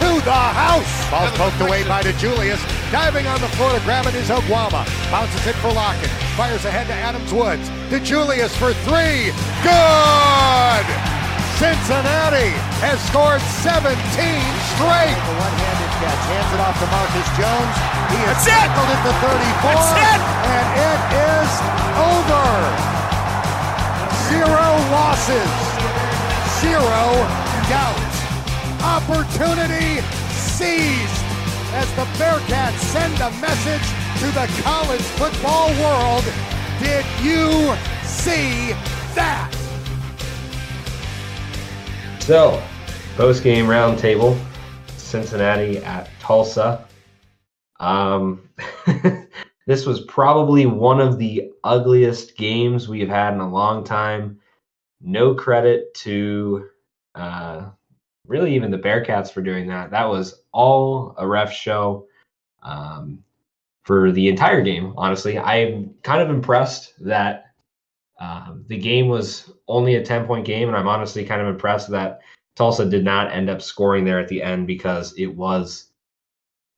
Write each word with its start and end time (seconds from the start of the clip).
to 0.00 0.20
the 0.24 0.32
house. 0.32 0.92
Ball's 1.10 1.30
poked 1.38 1.60
away 1.60 1.86
by 1.86 2.02
DeJulius. 2.02 2.60
Diving 2.90 3.26
on 3.26 3.40
the 3.40 3.48
floor 3.54 3.72
to 3.72 3.80
grab 3.84 4.06
it 4.06 4.14
is 4.14 4.28
Oguama. 4.28 4.84
Bounces 5.10 5.46
it 5.46 5.54
for 5.62 5.72
Lockett. 5.72 6.10
Fires 6.36 6.64
ahead 6.64 6.86
to 6.88 6.94
Adams 6.94 7.32
Woods. 7.32 7.68
DeJulius 7.90 8.54
for 8.56 8.72
three. 8.86 9.30
Good! 9.62 10.86
Cincinnati 11.58 12.50
has 12.82 12.98
scored 13.06 13.38
17 13.62 13.94
straight. 14.74 15.14
The 15.14 15.36
one-handed 15.38 15.92
catch. 16.02 16.22
Hands 16.26 16.50
it 16.50 16.60
off 16.60 16.76
to 16.82 16.88
Marcus 16.90 17.28
Jones. 17.38 17.74
He 18.10 18.18
is 18.18 18.34
That's 18.34 18.50
it! 18.50 18.58
tackled 18.58 18.90
at 18.90 19.00
the 19.06 19.14
34. 19.22 19.70
That's 19.70 19.94
it! 19.94 20.20
And 20.50 20.68
it 20.82 21.00
is 21.14 21.50
over. 21.94 22.46
Zero 24.28 24.66
losses. 24.90 25.52
Zero 26.58 27.06
doubt. 27.70 28.03
Opportunity 28.84 30.02
seized 30.28 31.24
as 31.72 31.90
the 31.96 32.04
Bearcats 32.18 32.76
send 32.78 33.14
a 33.14 33.30
message 33.40 33.88
to 34.20 34.26
the 34.32 34.62
college 34.62 35.00
football 35.00 35.70
world. 35.80 36.22
Did 36.78 37.06
you 37.22 37.74
see 38.04 38.74
that? 39.14 39.50
So, 42.20 42.62
post 43.16 43.42
game 43.42 43.64
roundtable, 43.64 44.38
Cincinnati 44.98 45.78
at 45.78 46.10
Tulsa. 46.20 46.86
Um, 47.80 48.50
this 49.66 49.86
was 49.86 50.02
probably 50.02 50.66
one 50.66 51.00
of 51.00 51.18
the 51.18 51.50
ugliest 51.64 52.36
games 52.36 52.86
we 52.86 53.00
have 53.00 53.08
had 53.08 53.32
in 53.32 53.40
a 53.40 53.48
long 53.48 53.82
time. 53.82 54.40
No 55.00 55.34
credit 55.34 55.94
to 55.94 56.68
uh, 57.14 57.70
really 58.26 58.54
even 58.54 58.70
the 58.70 58.78
Bearcats 58.78 59.30
for 59.30 59.42
doing 59.42 59.66
that. 59.68 59.90
That 59.90 60.08
was 60.08 60.42
all 60.52 61.14
a 61.18 61.26
ref 61.26 61.52
show 61.52 62.06
um, 62.62 63.22
for 63.82 64.12
the 64.12 64.28
entire 64.28 64.62
game. 64.62 64.94
Honestly, 64.96 65.38
I'm 65.38 65.94
kind 66.02 66.22
of 66.22 66.30
impressed 66.30 66.94
that 67.04 67.46
um, 68.18 68.64
the 68.68 68.78
game 68.78 69.08
was 69.08 69.50
only 69.68 69.96
a 69.96 70.04
10 70.04 70.26
point 70.26 70.46
game, 70.46 70.68
and 70.68 70.76
I'm 70.76 70.88
honestly 70.88 71.24
kind 71.24 71.40
of 71.40 71.48
impressed 71.48 71.90
that 71.90 72.20
Tulsa 72.56 72.88
did 72.88 73.04
not 73.04 73.32
end 73.32 73.50
up 73.50 73.60
scoring 73.60 74.04
there 74.04 74.20
at 74.20 74.28
the 74.28 74.42
end 74.42 74.66
because 74.66 75.12
it 75.18 75.26
was 75.26 75.88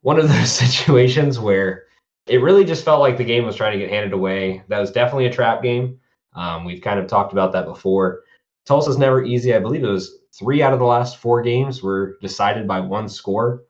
one 0.03 0.19
of 0.19 0.29
those 0.29 0.51
situations 0.51 1.39
where 1.39 1.85
it 2.27 2.39
really 2.39 2.65
just 2.65 2.85
felt 2.85 3.01
like 3.01 3.17
the 3.17 3.25
game 3.25 3.47
was 3.47 3.57
trying 3.57 3.73
to 3.73 3.79
get 3.79 3.91
handed 3.91 4.13
away. 4.13 4.63
That 4.69 4.81
was 4.81 4.91
definitely 4.91 5.27
a 5.27 5.33
trap 5.33 5.63
game. 5.63 6.01
Um, 6.35 6.65
we've 6.65 6.83
kind 6.83 6.99
of 6.99 7.07
talked 7.07 7.33
about 7.33 7.53
that 7.53 7.67
before. 7.67 8.23
Tulsa's 8.67 8.99
never 8.99 9.25
easy. 9.25 9.55
I 9.55 9.61
believe 9.61 9.85
it 9.85 9.89
was 9.89 10.19
three 10.33 10.63
out 10.63 10.73
of 10.73 10.79
the 10.79 10.85
last 10.85 11.17
four 11.19 11.41
games 11.41 11.83
were 11.83 12.19
decided 12.21 12.69
by 12.69 12.81
one 12.81 13.09
score. 13.09 13.63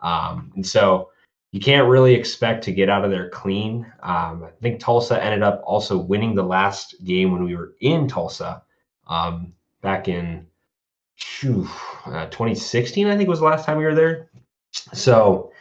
Um, 0.00 0.52
and 0.54 0.66
so 0.66 1.10
you 1.52 1.60
can't 1.60 1.88
really 1.88 2.14
expect 2.14 2.64
to 2.64 2.72
get 2.72 2.88
out 2.88 3.04
of 3.04 3.10
there 3.10 3.30
clean. 3.30 3.84
Um, 4.02 4.44
I 4.44 4.50
think 4.60 4.78
Tulsa 4.78 5.22
ended 5.22 5.42
up 5.42 5.62
also 5.66 5.98
winning 5.98 6.34
the 6.34 6.42
last 6.42 6.96
game 7.04 7.32
when 7.32 7.44
we 7.44 7.56
were 7.56 7.74
in 7.80 8.06
Tulsa 8.08 8.62
um, 9.08 9.52
back 9.80 10.08
in 10.08 10.46
phew, 11.16 11.68
uh, 12.06 12.26
2016, 12.26 13.06
I 13.06 13.16
think 13.16 13.28
was 13.28 13.40
the 13.40 13.44
last 13.44 13.64
time 13.64 13.78
we 13.78 13.84
were 13.84 13.94
there. 13.94 14.30
So 14.70 15.52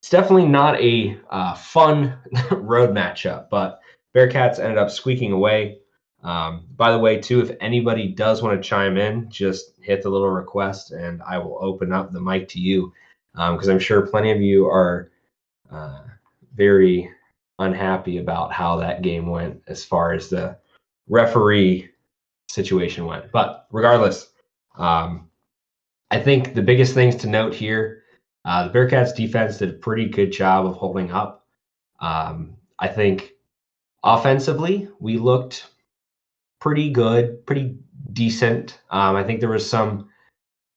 it's 0.00 0.10
definitely 0.10 0.46
not 0.46 0.80
a 0.80 1.18
uh, 1.30 1.54
fun 1.54 2.16
road 2.50 2.90
matchup, 2.90 3.50
but 3.50 3.80
Bearcats 4.14 4.58
ended 4.58 4.78
up 4.78 4.90
squeaking 4.90 5.32
away. 5.32 5.79
Um, 6.22 6.66
by 6.76 6.92
the 6.92 6.98
way, 6.98 7.18
too, 7.18 7.40
if 7.40 7.56
anybody 7.60 8.08
does 8.08 8.42
want 8.42 8.60
to 8.60 8.68
chime 8.68 8.96
in, 8.98 9.30
just 9.30 9.72
hit 9.80 10.02
the 10.02 10.10
little 10.10 10.30
request 10.30 10.90
and 10.90 11.22
I 11.22 11.38
will 11.38 11.58
open 11.60 11.92
up 11.92 12.12
the 12.12 12.20
mic 12.20 12.48
to 12.48 12.60
you 12.60 12.92
because 13.32 13.68
I'm 13.68 13.78
sure 13.78 14.06
plenty 14.06 14.30
of 14.32 14.40
you 14.40 14.66
are 14.66 15.10
uh, 15.70 16.02
very 16.54 17.10
unhappy 17.58 18.18
about 18.18 18.52
how 18.52 18.76
that 18.76 19.02
game 19.02 19.28
went 19.28 19.62
as 19.66 19.84
far 19.84 20.12
as 20.12 20.28
the 20.28 20.58
referee 21.08 21.88
situation 22.48 23.06
went. 23.06 23.30
But 23.32 23.66
regardless, 23.70 24.30
um, 24.76 25.30
I 26.10 26.20
think 26.20 26.54
the 26.54 26.62
biggest 26.62 26.92
things 26.92 27.16
to 27.16 27.28
note 27.28 27.54
here 27.54 28.00
uh, 28.44 28.68
the 28.68 28.78
Bearcats 28.78 29.14
defense 29.14 29.58
did 29.58 29.70
a 29.70 29.74
pretty 29.74 30.06
good 30.06 30.32
job 30.32 30.66
of 30.66 30.76
holding 30.76 31.10
up. 31.10 31.46
Um, 32.00 32.56
I 32.78 32.88
think 32.88 33.32
offensively, 34.02 34.88
we 34.98 35.18
looked 35.18 35.66
pretty 36.60 36.90
good, 36.90 37.44
pretty 37.46 37.76
decent. 38.12 38.80
Um, 38.90 39.16
I 39.16 39.24
think 39.24 39.40
there 39.40 39.48
was 39.48 39.68
some 39.68 40.08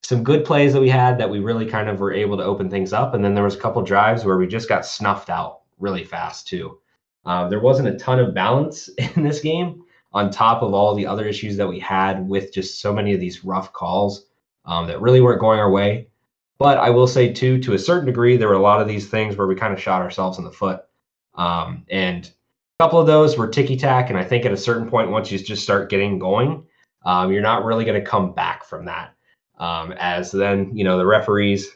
some 0.02 0.24
good 0.24 0.44
plays 0.44 0.74
that 0.74 0.82
we 0.82 0.90
had 0.90 1.18
that 1.18 1.30
we 1.30 1.40
really 1.40 1.66
kind 1.66 1.88
of 1.88 2.02
were 2.02 2.12
able 2.12 2.36
to 2.38 2.44
open 2.44 2.70
things 2.70 2.92
up, 2.92 3.14
and 3.14 3.24
then 3.24 3.36
there 3.36 3.44
was 3.44 3.56
a 3.56 3.60
couple 3.60 3.82
drives 3.82 4.26
where 4.26 4.38
we 4.38 4.48
just 4.48 4.68
got 4.68 4.86
snuffed 4.86 5.30
out 5.30 5.62
really 5.80 6.04
fast 6.04 6.48
too. 6.48 6.80
Uh, 7.26 7.48
there 7.48 7.62
wasn't 7.62 7.88
a 7.88 7.98
ton 7.98 8.20
of 8.20 8.34
balance 8.34 8.90
in 9.16 9.24
this 9.24 9.40
game 9.40 9.84
on 10.14 10.30
top 10.30 10.62
of 10.62 10.74
all 10.74 10.94
the 10.94 11.08
other 11.08 11.26
issues 11.26 11.58
that 11.58 11.68
we 11.68 11.80
had 11.80 12.28
with 12.28 12.54
just 12.54 12.80
so 12.82 12.94
many 12.94 13.14
of 13.14 13.20
these 13.20 13.44
rough 13.44 13.74
calls 13.74 14.28
um, 14.66 14.88
that 14.88 15.02
really 15.02 15.22
weren't 15.22 15.40
going 15.40 15.60
our 15.60 15.72
way. 15.72 16.08
But 16.60 16.78
I 16.78 16.92
will 16.92 17.08
say 17.08 17.34
too, 17.34 17.60
to 17.64 17.74
a 17.74 17.80
certain 17.80 18.06
degree, 18.06 18.38
there 18.38 18.48
were 18.48 18.54
a 18.54 18.62
lot 18.62 18.80
of 18.80 18.88
these 18.88 19.10
things 19.10 19.36
where 19.36 19.48
we 19.48 19.56
kind 19.56 19.74
of 19.74 19.82
shot 19.82 20.02
ourselves 20.02 20.38
in 20.38 20.44
the 20.44 20.52
foot. 20.52 20.82
Um, 21.34 21.86
and 21.90 22.32
couple 22.80 23.00
of 23.00 23.08
those 23.08 23.38
were 23.38 23.48
ticky 23.48 23.78
tack. 23.78 24.10
And 24.10 24.18
I 24.18 24.24
think 24.24 24.46
at 24.46 24.52
a 24.52 24.58
certain 24.58 24.90
point, 24.90 25.12
once 25.12 25.32
you 25.32 25.40
just 25.40 25.64
start 25.64 25.90
getting 25.90 26.20
going, 26.20 26.66
um, 27.06 27.32
you're 27.32 27.42
not 27.42 27.66
really 27.66 27.86
going 27.86 28.00
to 28.00 28.06
come 28.06 28.34
back 28.34 28.66
from 28.66 28.86
that. 28.86 29.14
Um, 29.60 29.94
as 29.94 30.32
then, 30.32 30.76
you 30.76 30.84
know, 30.84 30.98
the 30.98 31.06
referees, 31.06 31.70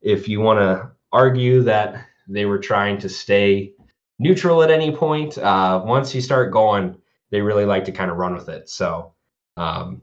if 0.00 0.28
you 0.28 0.40
want 0.40 0.60
to 0.60 0.90
argue 1.12 1.62
that 1.62 2.04
they 2.28 2.44
were 2.44 2.58
trying 2.58 2.98
to 2.98 3.08
stay 3.08 3.72
neutral 4.18 4.62
at 4.62 4.70
any 4.70 4.94
point, 4.94 5.36
uh, 5.38 5.82
once 5.84 6.14
you 6.14 6.20
start 6.20 6.52
going, 6.52 6.96
they 7.30 7.40
really 7.40 7.64
like 7.64 7.84
to 7.84 7.92
kind 7.92 8.10
of 8.10 8.16
run 8.16 8.34
with 8.34 8.48
it. 8.48 8.68
So, 8.68 9.12
um, 9.56 10.02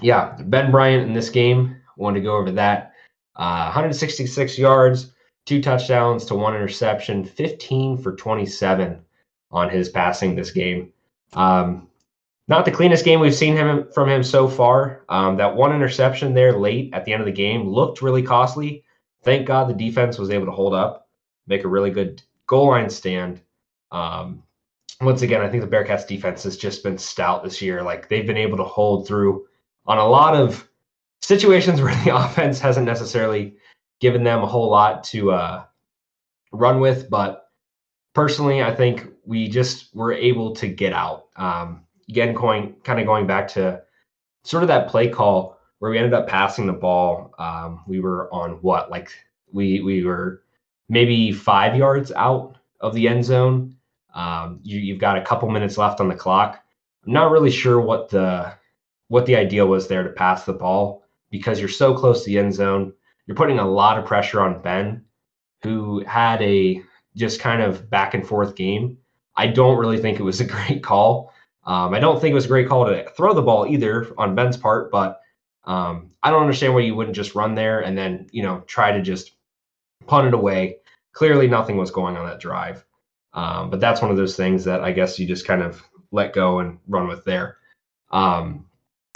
yeah, 0.00 0.36
Ben 0.42 0.70
Bryant 0.70 1.06
in 1.06 1.14
this 1.14 1.30
game, 1.30 1.76
wanted 1.96 2.20
to 2.20 2.24
go 2.24 2.36
over 2.36 2.50
that. 2.52 2.92
Uh, 3.36 3.64
166 3.64 4.58
yards, 4.58 5.12
two 5.46 5.62
touchdowns 5.62 6.24
to 6.26 6.34
one 6.34 6.54
interception, 6.54 7.24
15 7.24 7.98
for 7.98 8.14
27 8.14 9.02
on 9.52 9.68
his 9.68 9.88
passing 9.88 10.34
this 10.34 10.50
game. 10.50 10.92
Um, 11.34 11.88
not 12.48 12.64
the 12.64 12.70
cleanest 12.70 13.04
game 13.04 13.20
we've 13.20 13.34
seen 13.34 13.56
him 13.56 13.88
from 13.92 14.08
him 14.08 14.22
so 14.22 14.48
far. 14.48 15.04
Um, 15.08 15.36
that 15.36 15.54
one 15.54 15.74
interception 15.74 16.34
there 16.34 16.58
late 16.58 16.92
at 16.92 17.04
the 17.04 17.12
end 17.12 17.22
of 17.22 17.26
the 17.26 17.32
game 17.32 17.68
looked 17.68 18.02
really 18.02 18.22
costly. 18.22 18.84
Thank 19.22 19.46
God 19.46 19.68
the 19.68 19.74
defense 19.74 20.18
was 20.18 20.30
able 20.30 20.46
to 20.46 20.52
hold 20.52 20.74
up, 20.74 21.08
make 21.46 21.64
a 21.64 21.68
really 21.68 21.90
good 21.90 22.22
goal 22.46 22.68
line 22.68 22.90
stand. 22.90 23.40
Um, 23.92 24.42
once 25.00 25.22
again, 25.22 25.40
I 25.40 25.48
think 25.48 25.62
the 25.62 25.76
Bearcats 25.76 26.06
defense 26.06 26.42
has 26.42 26.56
just 26.56 26.82
been 26.82 26.98
stout 26.98 27.44
this 27.44 27.62
year. 27.62 27.82
Like 27.82 28.08
they've 28.08 28.26
been 28.26 28.36
able 28.36 28.56
to 28.56 28.64
hold 28.64 29.06
through 29.06 29.46
on 29.86 29.98
a 29.98 30.06
lot 30.06 30.34
of 30.34 30.68
situations 31.20 31.80
where 31.82 31.94
the 32.04 32.14
offense 32.14 32.58
hasn't 32.58 32.86
necessarily 32.86 33.54
given 34.00 34.24
them 34.24 34.42
a 34.42 34.46
whole 34.46 34.68
lot 34.68 35.04
to 35.04 35.30
uh, 35.30 35.64
run 36.52 36.80
with. 36.80 37.08
But 37.08 37.50
personally, 38.14 38.62
I 38.62 38.74
think 38.74 39.08
we 39.24 39.48
just 39.48 39.94
were 39.94 40.12
able 40.12 40.54
to 40.56 40.68
get 40.68 40.92
out. 40.92 41.26
Um, 41.36 41.82
again, 42.08 42.34
going 42.34 42.74
kind 42.84 43.00
of 43.00 43.06
going 43.06 43.26
back 43.26 43.48
to 43.48 43.82
sort 44.44 44.62
of 44.62 44.68
that 44.68 44.88
play 44.88 45.08
call 45.08 45.58
where 45.78 45.90
we 45.90 45.98
ended 45.98 46.14
up 46.14 46.28
passing 46.28 46.66
the 46.66 46.72
ball. 46.72 47.34
Um, 47.38 47.82
we 47.86 48.00
were 48.00 48.32
on 48.32 48.52
what 48.62 48.90
like 48.90 49.10
we 49.52 49.80
we 49.80 50.04
were 50.04 50.42
maybe 50.88 51.32
five 51.32 51.76
yards 51.76 52.12
out 52.12 52.56
of 52.80 52.94
the 52.94 53.08
end 53.08 53.24
zone. 53.24 53.76
Um, 54.14 54.60
you, 54.62 54.92
have 54.92 55.00
got 55.00 55.16
a 55.16 55.22
couple 55.22 55.48
minutes 55.48 55.78
left 55.78 56.00
on 56.00 56.08
the 56.08 56.14
clock. 56.14 56.62
I'm 57.06 57.12
not 57.12 57.30
really 57.30 57.50
sure 57.50 57.80
what 57.80 58.10
the 58.10 58.52
what 59.08 59.26
the 59.26 59.36
idea 59.36 59.66
was 59.66 59.88
there 59.88 60.02
to 60.02 60.10
pass 60.10 60.44
the 60.44 60.52
ball 60.52 61.02
because 61.30 61.58
you're 61.58 61.68
so 61.68 61.94
close 61.94 62.24
to 62.24 62.30
the 62.30 62.38
end 62.38 62.54
zone. 62.54 62.92
You're 63.26 63.36
putting 63.36 63.58
a 63.58 63.68
lot 63.68 63.98
of 63.98 64.04
pressure 64.04 64.40
on 64.40 64.62
Ben, 64.62 65.04
who 65.62 66.04
had 66.04 66.42
a 66.42 66.82
just 67.16 67.40
kind 67.40 67.62
of 67.62 67.88
back 67.90 68.14
and 68.14 68.26
forth 68.26 68.56
game. 68.56 68.98
I 69.36 69.46
don't 69.46 69.78
really 69.78 69.98
think 69.98 70.18
it 70.18 70.24
was 70.24 70.40
a 70.40 70.44
great 70.56 70.82
call. 70.82 71.32
Um, 71.64 71.94
I 71.94 72.00
don't 72.00 72.20
think 72.20 72.32
it 72.32 72.34
was 72.34 72.46
a 72.46 72.48
great 72.48 72.68
call 72.68 72.86
to 72.86 73.08
throw 73.10 73.34
the 73.34 73.42
ball 73.42 73.66
either 73.66 74.12
on 74.18 74.34
Ben's 74.34 74.56
part, 74.56 74.90
but 74.90 75.20
um, 75.64 76.10
I 76.22 76.30
don't 76.30 76.42
understand 76.42 76.74
why 76.74 76.80
you 76.80 76.94
wouldn't 76.94 77.14
just 77.16 77.34
run 77.34 77.54
there 77.54 77.80
and 77.80 77.96
then 77.96 78.28
you 78.32 78.42
know 78.42 78.64
try 78.66 78.90
to 78.92 79.00
just 79.00 79.32
punt 80.06 80.26
it 80.26 80.34
away. 80.34 80.78
Clearly, 81.12 81.46
nothing 81.46 81.76
was 81.76 81.90
going 81.90 82.16
on 82.16 82.26
that 82.26 82.40
drive, 82.40 82.84
um, 83.34 83.70
but 83.70 83.80
that's 83.80 84.02
one 84.02 84.10
of 84.10 84.16
those 84.16 84.36
things 84.36 84.64
that 84.64 84.82
I 84.82 84.92
guess 84.92 85.18
you 85.18 85.26
just 85.26 85.46
kind 85.46 85.62
of 85.62 85.82
let 86.10 86.32
go 86.32 86.58
and 86.58 86.78
run 86.88 87.06
with 87.06 87.24
there. 87.24 87.58
Um, 88.10 88.66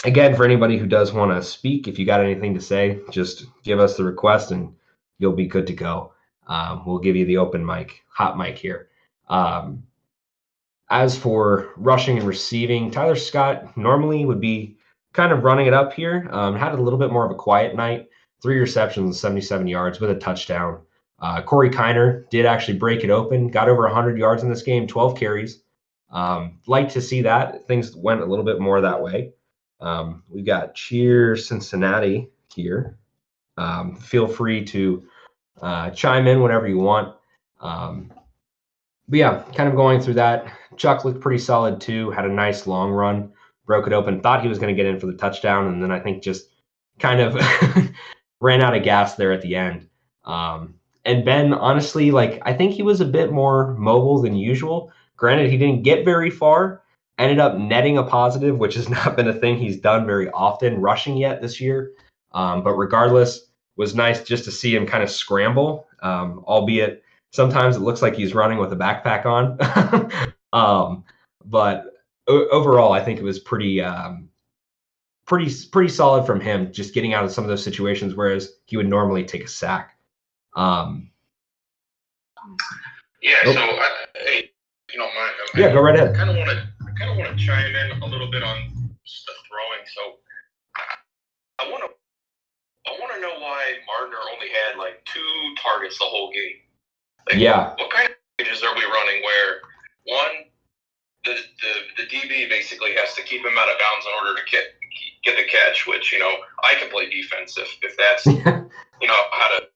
again, 0.05 0.37
for 0.37 0.45
anybody 0.45 0.79
who 0.79 0.87
does 0.87 1.13
want 1.13 1.33
to 1.33 1.43
speak, 1.43 1.89
if 1.89 1.99
you 1.99 2.07
got 2.07 2.23
anything 2.23 2.55
to 2.55 2.61
say, 2.61 3.01
just 3.11 3.47
give 3.63 3.81
us 3.81 3.97
the 3.97 4.05
request 4.05 4.51
and 4.51 4.75
you'll 5.19 5.33
be 5.33 5.47
good 5.47 5.67
to 5.67 5.73
go. 5.73 6.13
Um, 6.47 6.85
we'll 6.87 6.99
give 6.99 7.17
you 7.17 7.25
the 7.25 7.39
open 7.39 7.65
mic, 7.65 8.03
hot 8.09 8.39
mic 8.39 8.59
here. 8.59 8.89
Um, 9.29 9.83
as 10.89 11.17
for 11.17 11.71
rushing 11.77 12.19
and 12.19 12.27
receiving, 12.27 12.91
Tyler 12.91 13.17
Scott 13.17 13.77
normally 13.77 14.25
would 14.25 14.41
be 14.41 14.77
kind 15.13 15.33
of 15.33 15.43
running 15.43 15.67
it 15.67 15.75
up 15.75 15.93
here. 15.93 16.29
Um, 16.31 16.55
had 16.55 16.75
a 16.75 16.83
little 16.83 16.99
bit 16.99 17.11
more 17.11 17.25
of 17.25 17.33
a 17.33 17.37
quiet 17.37 17.75
night, 17.75 18.09
three 18.43 18.59
receptions, 18.59 19.19
77 19.19 19.67
yards 19.67 19.99
with 19.99 20.11
a 20.11 20.15
touchdown. 20.15 20.81
Uh, 21.19 21.43
Corey 21.43 21.71
Kiner 21.71 22.29
did 22.31 22.47
actually 22.47 22.79
break 22.79 23.03
it 23.03 23.11
open, 23.11 23.49
got 23.49 23.69
over 23.69 23.83
100 23.83 24.19
yards 24.19 24.43
in 24.43 24.51
this 24.51 24.63
game, 24.63 24.87
12 24.87 25.19
carries. 25.19 25.63
Um, 26.11 26.61
like 26.67 26.91
to 26.91 27.01
see 27.01 27.23
that. 27.23 27.67
Things 27.67 27.97
went 27.97 28.21
a 28.21 28.27
little 28.27 28.45
bit 28.45 28.61
more 28.61 28.81
that 28.81 29.03
way. 29.03 29.33
Um, 29.81 30.23
we've 30.29 30.47
got 30.47 30.75
Cheer 30.75 31.37
Cincinnati 31.37 32.29
here. 32.55 32.99
Um, 33.57 33.97
feel 33.97 34.29
free 34.29 34.65
to 34.67 35.05
uh, 35.61 35.91
chime 35.91 36.27
in 36.27 36.43
whenever 36.43 36.67
you 36.67 36.79
want. 36.79 37.15
Um, 37.61 38.13
but 39.09 39.19
yeah, 39.19 39.43
kind 39.55 39.69
of 39.69 39.77
going 39.77 40.01
through 40.01 40.15
that. 40.15 40.47
Chuck 40.77 41.05
looked 41.05 41.21
pretty 41.21 41.39
solid 41.39 41.81
too. 41.81 42.11
Had 42.11 42.25
a 42.25 42.33
nice 42.33 42.67
long 42.67 42.91
run, 42.91 43.33
broke 43.65 43.87
it 43.87 43.93
open. 43.93 44.21
Thought 44.21 44.43
he 44.43 44.49
was 44.49 44.59
going 44.59 44.75
to 44.75 44.83
get 44.83 44.91
in 44.91 44.99
for 44.99 45.07
the 45.07 45.15
touchdown, 45.15 45.69
and 45.69 45.83
then 45.83 45.91
I 45.91 46.01
think 46.01 46.23
just 46.23 46.49
kind 46.99 47.21
of 47.21 47.35
ran 48.41 48.63
out 48.63 48.77
of 48.77 48.83
gas 48.83 49.15
there 49.15 49.33
at 49.33 49.43
the 49.43 49.57
end. 49.57 49.89
Um, 50.25 50.75
and 51.05 51.25
Ben, 51.25 51.55
honestly, 51.55 52.11
like 52.11 52.41
I 52.45 52.53
think 52.53 52.73
he 52.73 52.83
was 52.83 53.01
a 53.01 53.07
bit 53.07 53.33
more 53.33 53.75
mobile 53.75 54.21
than 54.21 54.35
usual. 54.35 54.93
Granted, 55.17 55.51
he 55.51 55.57
didn't 55.57 55.83
get 55.83 56.05
very 56.05 56.31
far. 56.31 56.83
Ended 57.19 57.39
up 57.39 57.57
netting 57.57 57.97
a 57.97 58.03
positive, 58.03 58.59
which 58.59 58.75
has 58.75 58.89
not 58.91 59.17
been 59.17 59.29
a 59.29 59.33
thing 59.33 59.57
he's 59.57 59.79
done 59.79 60.05
very 60.05 60.29
often 60.31 60.81
rushing 60.81 61.17
yet 61.17 61.41
this 61.41 61.61
year. 61.61 61.93
Um, 62.33 62.63
but 62.63 62.75
regardless, 62.75 63.47
was 63.77 63.95
nice 63.95 64.23
just 64.23 64.45
to 64.45 64.53
see 64.53 64.75
him 64.75 64.87
kind 64.87 65.03
of 65.03 65.11
scramble, 65.11 65.87
um, 66.03 66.43
albeit 66.47 67.03
sometimes 67.33 67.77
it 67.77 67.81
looks 67.81 68.03
like 68.03 68.15
he's 68.15 68.35
running 68.35 68.59
with 68.59 68.73
a 68.73 68.77
backpack 68.77 69.27
on. 69.27 70.33
um, 70.53 71.05
but 71.45 71.95
o- 72.29 72.49
overall, 72.49 72.93
I 72.93 73.03
think 73.03 73.19
it 73.19 73.25
was 73.25 73.39
pretty, 73.39 73.81
um, 73.81 74.29
pretty, 75.27 75.53
pretty 75.71 75.91
solid 75.91 76.27
from 76.27 76.41
him, 76.41 76.73
just 76.73 76.95
getting 76.95 77.15
out 77.15 77.25
of 77.25 77.33
some 77.33 77.45
of 77.45 77.49
those 77.49 77.63
situations, 77.63 78.15
whereas 78.15 78.55
he 78.67 78.77
would 78.77 78.89
normally 78.89 79.25
take 79.25 79.45
a 79.45 79.49
sack. 79.49 79.99
Um, 80.55 81.11
yeah. 83.23 83.35
Oh. 83.45 83.53
So, 83.53 83.61
I, 83.61 83.91
hey, 84.15 84.51
you 84.93 84.99
know, 84.99 85.07
my, 85.07 85.31
yeah, 85.57 85.73
go 85.73 85.81
right 85.81 85.97
ahead. 85.97 86.15
I 86.15 86.17
kind 86.17 86.31
of 86.31 86.37
want 86.37 86.51
to 86.51 86.69
kind 86.99 87.11
of 87.11 87.17
want 87.17 87.39
to 87.39 87.45
chime 87.45 87.75
in 87.75 88.03
a 88.03 88.07
little 88.07 88.31
bit 88.31 88.43
on 88.43 88.57
the 89.05 89.33
throwing. 89.49 89.85
So 89.95 90.19
I 91.59 91.71
want 91.71 91.85
to 91.85 91.96
I 92.97 93.01
want 93.01 93.13
to 93.13 93.21
know 93.21 93.37
why 93.39 93.77
Mardner 93.85 94.17
only 94.33 94.49
had 94.49 94.79
like 94.79 95.05
two 95.05 95.55
targets 95.61 95.99
the 95.99 96.09
whole 96.09 96.33
game. 96.33 96.65
Like, 97.29 97.39
yeah. 97.39 97.77
What 97.77 97.93
kind 97.93 98.09
of 98.09 98.17
packages 98.39 98.63
are 98.65 98.75
we 98.75 98.85
running 98.85 99.23
where 99.23 99.61
one 100.09 100.49
the, 101.25 101.37
the 101.61 102.03
the 102.03 102.07
DB 102.09 102.49
basically 102.49 102.95
has 102.95 103.13
to 103.15 103.23
keep 103.23 103.45
him 103.45 103.59
out 103.59 103.69
of 103.69 103.77
bounds 103.77 104.07
in 104.07 104.13
order 104.17 104.41
to 104.41 104.45
get 104.51 104.79
get 105.25 105.37
the 105.37 105.45
catch, 105.51 105.87
which 105.87 106.13
you 106.13 106.19
know 106.19 106.33
I 106.65 106.75
can 106.81 106.89
play 106.89 107.11
defense 107.11 107.59
if 107.59 107.69
if 107.83 107.97
that's 107.99 108.25
you 108.27 109.09
know 109.09 109.23
how 109.33 109.49
to 109.59 109.67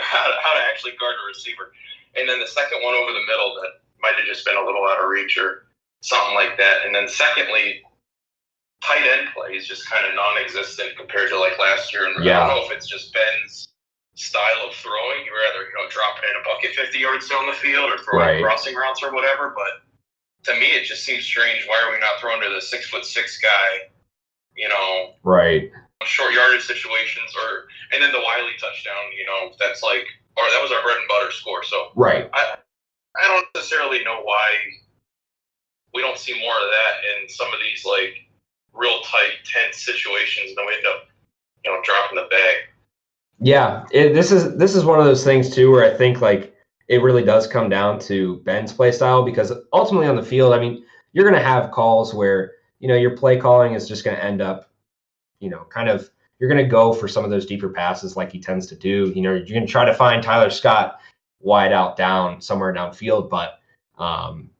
how 0.00 0.26
to, 0.30 0.36
how 0.40 0.54
to 0.54 0.62
actually 0.70 0.92
guard 0.96 1.14
a 1.18 1.26
receiver. 1.28 1.72
And 2.16 2.28
then 2.28 2.40
the 2.40 2.46
second 2.46 2.82
one 2.82 2.94
over 2.94 3.12
the 3.12 3.26
middle 3.26 3.54
that 3.60 3.82
might 4.00 4.14
have 4.16 4.26
just 4.26 4.44
been 4.44 4.56
a 4.56 4.64
little 4.64 4.86
out 4.86 5.02
of 5.02 5.08
reach 5.10 5.36
or 5.36 5.66
something 6.02 6.34
like 6.34 6.56
that. 6.58 6.86
And 6.86 6.94
then 6.94 7.08
secondly, 7.08 7.82
tight 8.82 9.04
end 9.04 9.28
play 9.34 9.54
is 9.54 9.66
just 9.66 9.88
kind 9.88 10.06
of 10.06 10.14
non-existent 10.14 10.96
compared 10.96 11.28
to 11.30 11.38
like 11.38 11.58
last 11.58 11.92
year. 11.92 12.06
And 12.06 12.24
yeah. 12.24 12.40
I 12.40 12.46
don't 12.46 12.56
know 12.56 12.64
if 12.64 12.72
it's 12.72 12.88
just 12.88 13.12
Ben's 13.12 13.68
style 14.14 14.68
of 14.68 14.74
throwing. 14.74 15.24
You 15.24 15.32
rather 15.32 15.64
you 15.68 15.74
know 15.76 15.88
drop 15.88 16.16
it 16.18 16.28
in 16.28 16.36
a 16.40 16.44
bucket 16.44 16.76
50 16.76 16.98
yards 16.98 17.28
down 17.28 17.46
the 17.46 17.56
field 17.56 17.90
or 17.90 17.98
throw 17.98 18.18
right. 18.18 18.42
crossing 18.42 18.74
routes 18.74 19.02
or 19.02 19.12
whatever. 19.12 19.54
But 19.54 19.84
to 20.44 20.58
me, 20.58 20.72
it 20.72 20.84
just 20.84 21.04
seems 21.04 21.24
strange. 21.24 21.64
Why 21.66 21.80
are 21.84 21.92
we 21.92 22.00
not 22.00 22.20
throwing 22.20 22.40
to 22.42 22.48
the 22.48 22.60
six 22.60 22.88
foot 22.88 23.04
six 23.04 23.38
guy? 23.38 23.92
You 24.56 24.68
know, 24.68 25.14
right? 25.22 25.70
Short 26.04 26.32
yardage 26.32 26.64
situations, 26.64 27.32
or 27.36 27.68
and 27.92 28.02
then 28.02 28.12
the 28.12 28.20
Whyle 28.20 28.48
touchdown. 28.58 29.12
You 29.16 29.26
know, 29.26 29.52
that's 29.58 29.82
like, 29.82 30.04
or 30.36 30.44
that 30.48 30.60
was 30.62 30.72
our 30.72 30.82
bread 30.82 30.96
and 30.96 31.08
butter 31.08 31.30
score. 31.30 31.62
So 31.62 31.92
right. 31.94 32.28
I 32.32 32.56
I 33.16 33.28
don't 33.28 33.46
necessarily 33.54 34.04
know 34.04 34.22
why 34.22 34.48
we 35.94 36.02
don't 36.02 36.18
see 36.18 36.40
more 36.40 36.54
of 36.54 36.70
that 36.70 36.94
in 37.04 37.28
some 37.28 37.48
of 37.48 37.58
these 37.60 37.84
like 37.84 38.14
real 38.74 39.00
tight, 39.02 39.44
tense 39.44 39.84
situations, 39.84 40.48
and 40.48 40.58
then 40.58 40.66
we 40.66 40.74
end 40.74 40.86
up, 40.86 41.08
you 41.64 41.70
know, 41.70 41.80
dropping 41.82 42.16
the 42.16 42.28
bag. 42.30 42.56
Yeah, 43.40 43.86
it, 43.90 44.12
this 44.12 44.30
is 44.30 44.56
this 44.56 44.74
is 44.74 44.84
one 44.84 44.98
of 44.98 45.06
those 45.06 45.24
things 45.24 45.48
too 45.54 45.70
where 45.70 45.84
I 45.84 45.96
think 45.96 46.20
like 46.20 46.54
it 46.88 47.02
really 47.02 47.24
does 47.24 47.46
come 47.46 47.68
down 47.68 47.98
to 48.00 48.36
Ben's 48.38 48.72
play 48.72 48.92
style 48.92 49.22
because 49.22 49.52
ultimately 49.72 50.08
on 50.08 50.16
the 50.16 50.22
field, 50.22 50.52
I 50.52 50.58
mean, 50.58 50.84
you're 51.12 51.24
going 51.24 51.40
to 51.40 51.46
have 51.46 51.70
calls 51.70 52.12
where 52.12 52.52
you 52.80 52.88
know 52.88 52.96
your 52.96 53.16
play 53.16 53.38
calling 53.38 53.74
is 53.74 53.88
just 53.88 54.04
going 54.04 54.16
to 54.16 54.24
end 54.24 54.42
up, 54.42 54.70
you 55.38 55.48
know, 55.48 55.64
kind 55.70 55.88
of 55.88 56.10
you're 56.38 56.50
going 56.50 56.62
to 56.62 56.70
go 56.70 56.92
for 56.92 57.08
some 57.08 57.24
of 57.24 57.30
those 57.30 57.46
deeper 57.46 57.68
passes 57.68 58.16
like 58.16 58.32
he 58.32 58.40
tends 58.40 58.66
to 58.66 58.74
do. 58.74 59.12
You 59.14 59.22
know, 59.22 59.34
you're 59.34 59.46
going 59.46 59.66
to 59.66 59.72
try 59.72 59.84
to 59.84 59.94
find 59.94 60.22
Tyler 60.22 60.50
Scott 60.50 60.98
wide 61.40 61.72
out 61.72 61.96
down 61.96 62.40
somewhere 62.40 62.72
downfield, 62.74 63.30
but 63.30 63.60
um, 63.98 64.50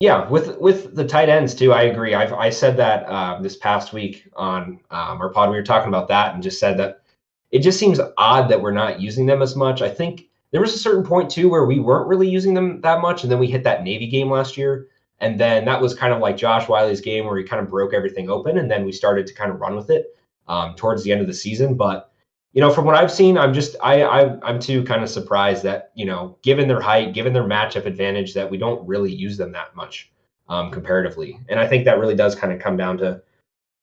yeah, 0.00 0.26
with 0.30 0.58
with 0.58 0.96
the 0.96 1.06
tight 1.06 1.28
ends 1.28 1.54
too, 1.54 1.74
I 1.74 1.82
agree. 1.82 2.14
I've 2.14 2.32
I 2.32 2.48
said 2.48 2.78
that 2.78 3.04
uh, 3.04 3.40
this 3.40 3.56
past 3.56 3.92
week 3.92 4.26
on 4.34 4.80
um, 4.90 5.20
our 5.20 5.28
pod. 5.28 5.50
We 5.50 5.56
were 5.56 5.62
talking 5.62 5.88
about 5.88 6.08
that 6.08 6.32
and 6.34 6.42
just 6.42 6.58
said 6.58 6.78
that 6.78 7.02
it 7.50 7.58
just 7.60 7.78
seems 7.78 8.00
odd 8.16 8.48
that 8.48 8.62
we're 8.62 8.70
not 8.72 9.00
using 9.00 9.26
them 9.26 9.42
as 9.42 9.54
much. 9.54 9.82
I 9.82 9.90
think 9.90 10.22
there 10.52 10.60
was 10.62 10.74
a 10.74 10.78
certain 10.78 11.04
point 11.04 11.30
too 11.30 11.50
where 11.50 11.66
we 11.66 11.80
weren't 11.80 12.08
really 12.08 12.28
using 12.30 12.54
them 12.54 12.80
that 12.80 13.02
much, 13.02 13.22
and 13.22 13.30
then 13.30 13.38
we 13.38 13.46
hit 13.46 13.62
that 13.64 13.84
Navy 13.84 14.06
game 14.06 14.30
last 14.30 14.56
year, 14.56 14.88
and 15.18 15.38
then 15.38 15.66
that 15.66 15.82
was 15.82 15.94
kind 15.94 16.14
of 16.14 16.20
like 16.20 16.38
Josh 16.38 16.66
Whyle's 16.66 17.02
game 17.02 17.26
where 17.26 17.36
he 17.36 17.44
kind 17.44 17.62
of 17.62 17.68
broke 17.68 17.92
everything 17.92 18.30
open, 18.30 18.56
and 18.56 18.70
then 18.70 18.86
we 18.86 18.92
started 18.92 19.26
to 19.26 19.34
kind 19.34 19.50
of 19.50 19.60
run 19.60 19.76
with 19.76 19.90
it 19.90 20.16
um, 20.48 20.74
towards 20.76 21.04
the 21.04 21.12
end 21.12 21.20
of 21.20 21.26
the 21.26 21.34
season. 21.34 21.74
But 21.74 22.09
you 22.52 22.60
know, 22.60 22.72
from 22.72 22.84
what 22.84 22.96
I've 22.96 23.12
seen, 23.12 23.38
I'm 23.38 23.54
just 23.54 23.76
I, 23.82 24.02
I 24.02 24.38
I'm 24.42 24.58
too 24.58 24.82
kind 24.84 25.02
of 25.02 25.08
surprised 25.08 25.62
that 25.62 25.92
you 25.94 26.04
know, 26.04 26.38
given 26.42 26.66
their 26.66 26.80
height, 26.80 27.14
given 27.14 27.32
their 27.32 27.44
matchup 27.44 27.86
advantage, 27.86 28.34
that 28.34 28.50
we 28.50 28.58
don't 28.58 28.86
really 28.86 29.12
use 29.12 29.36
them 29.36 29.52
that 29.52 29.74
much 29.76 30.10
um, 30.48 30.70
comparatively. 30.70 31.40
And 31.48 31.60
I 31.60 31.66
think 31.66 31.84
that 31.84 31.98
really 31.98 32.16
does 32.16 32.34
kind 32.34 32.52
of 32.52 32.58
come 32.58 32.76
down 32.76 32.98
to 32.98 33.22